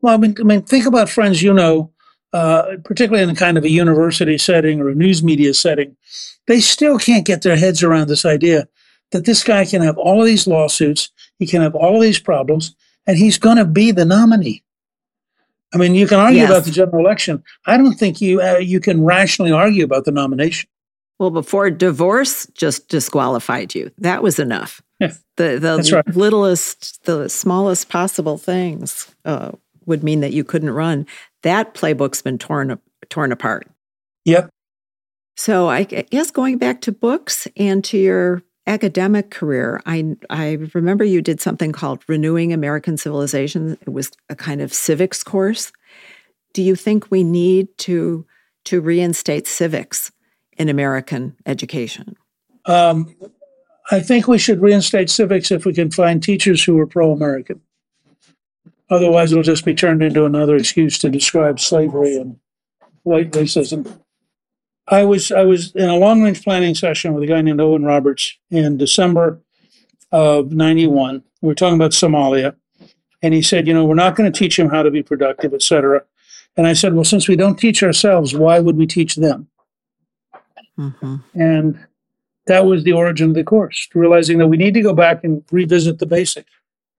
[0.00, 1.92] Well, I mean, I mean, think about friends you know
[2.32, 5.96] uh, particularly in a kind of a university setting or a news media setting,
[6.46, 8.68] they still can't get their heads around this idea
[9.12, 11.10] that this guy can have all of these lawsuits.
[11.38, 12.74] He can have all of these problems,
[13.06, 14.62] and he's going to be the nominee.
[15.72, 16.50] I mean, you can argue Yes.
[16.50, 17.42] about the general election.
[17.66, 20.68] I don't think you uh, you can rationally argue about the nomination.
[21.18, 23.90] Well, before divorce just disqualified you.
[23.98, 24.80] That was enough.
[25.00, 25.12] Yeah.
[25.36, 26.16] The the right.
[26.16, 29.52] littlest, the smallest possible things uh,
[29.86, 31.06] would mean that you couldn't run.
[31.42, 32.78] That playbook's been torn
[33.08, 33.68] torn apart.
[34.24, 34.50] Yep.
[35.36, 41.04] So I guess going back to books and to your academic career, I I remember
[41.04, 43.78] you did something called Renewing American Civilization.
[43.80, 45.72] It was a kind of civics course.
[46.52, 48.26] Do you think we need to
[48.64, 50.12] to reinstate civics
[50.58, 52.16] in American education?
[52.66, 53.14] Um,
[53.90, 57.60] I think we should reinstate civics if we can find teachers who are pro-American.
[58.90, 62.38] Otherwise, it'll just be turned into another excuse to describe slavery and
[63.04, 64.00] white racism.
[64.88, 67.84] I was I was in a long range planning session with a guy named Owen
[67.84, 69.40] Roberts in December
[70.10, 71.22] of '91.
[71.40, 72.56] We were talking about Somalia,
[73.22, 75.54] and he said, you know, we're not going to teach him how to be productive,
[75.54, 76.02] et cetera.
[76.56, 79.48] And I said, well, since we don't teach ourselves, why would we teach them?
[80.76, 81.78] hmm And
[82.46, 85.44] that was the origin of the course, realizing that we need to go back and
[85.52, 86.50] revisit the basics.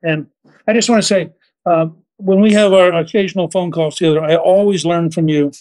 [0.02, 0.28] And
[0.68, 1.32] I just want to say,
[1.66, 5.52] um, when we have our occasional phone calls together, I always learn from you.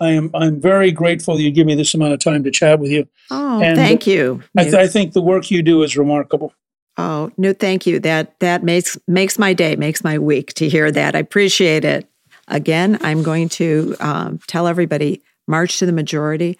[0.00, 2.78] I am I'm very grateful that you give me this amount of time to chat
[2.80, 3.08] with you.
[3.30, 4.42] Oh, And thank you.
[4.56, 6.52] I, th- I think the work you do is remarkable.
[6.96, 8.00] oh, no, thank you.
[8.00, 11.14] That that makes makes my day, makes my week to hear that.
[11.14, 12.08] I appreciate it.
[12.48, 16.58] Again, I'm going to um, tell everybody: March to the Majority.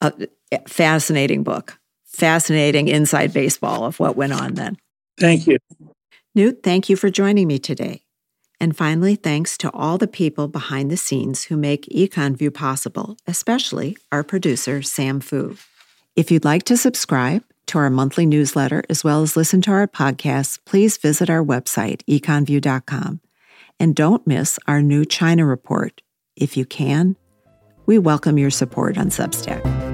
[0.00, 0.12] A
[0.68, 4.76] fascinating book, fascinating inside baseball of what went on then.
[5.18, 5.58] Thank you.
[6.34, 8.02] Newt, thank you for joining me today.
[8.64, 13.98] And finally, thanks to all the people behind the scenes who make EconVue possible, especially
[14.10, 15.58] our producer, Sam Fu.
[16.16, 19.86] If you'd like to subscribe to our monthly newsletter as well as listen to our
[19.86, 23.20] podcasts, please visit our website, econvue.com.
[23.78, 26.00] And don't miss our new China report.
[26.34, 27.16] If you can,
[27.84, 29.93] we welcome your support on Substack.